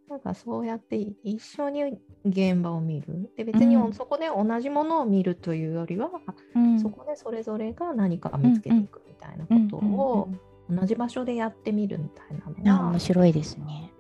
[0.08, 3.30] なんかそうやって一緒に現場を見る。
[3.36, 3.92] で別にうん。
[3.92, 6.10] そこで同じものを見るというよりは、
[6.54, 6.80] うん。
[6.80, 10.28] そこでそれぞれが何か見つけていくみたいなことを
[10.70, 12.26] 同じ場所でやってみるみたい
[12.64, 13.92] あなのが面、白いですね。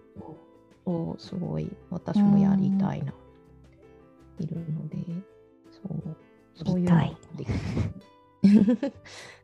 [0.84, 3.14] そうすごい私もやりたいなっ
[4.38, 4.96] ているので、
[5.70, 6.16] そう
[6.64, 6.88] そういう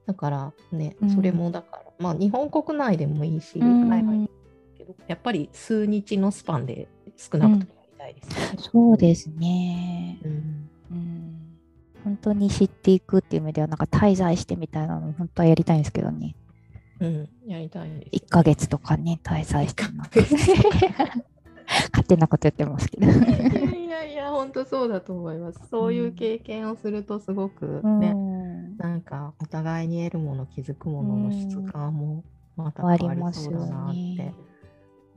[0.07, 4.29] だからね、うんそれもだから、まあ日本国内でもいいし、うん海外でも
[4.77, 8.59] けど、やっぱり数日のスパンで少なくともやりたいですよね。
[8.59, 10.19] そうですね。
[10.25, 11.41] うんうん
[12.05, 16.37] 本当に知っていくっていう意味では、なんか滞在してみたいなの、本当はやりたいんですけどね。
[17.01, 18.25] うん、やりたいです。
[18.27, 21.25] 1ヶ月とかね、滞在してなんか一ヶ月
[21.93, 23.07] 勝手なこと言ってますけど。
[23.07, 25.61] いやいや本当そうだと思います。
[25.71, 32.25] そういう経験をするとすごくね、うんなんかお互いに得るもの、気づくものの質感も
[32.57, 34.35] また変わりりますよそうだなってね。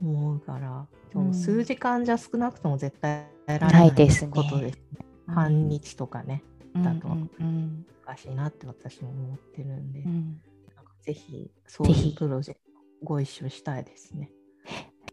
[0.00, 5.06] 思うから、そううん数時間じゃ少なくとも絶対やられなないいですねことですね。
[5.26, 6.42] 半日とかね、
[6.74, 10.40] だと難しいなって私も思ってるんで、うんうん
[10.76, 12.70] なんかぜひそういうプロジェクト
[13.04, 14.30] ご一緒したいですね。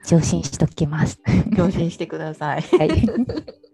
[0.05, 1.19] 上心しときます。
[1.55, 2.61] 共振してください。
[2.61, 3.64] はい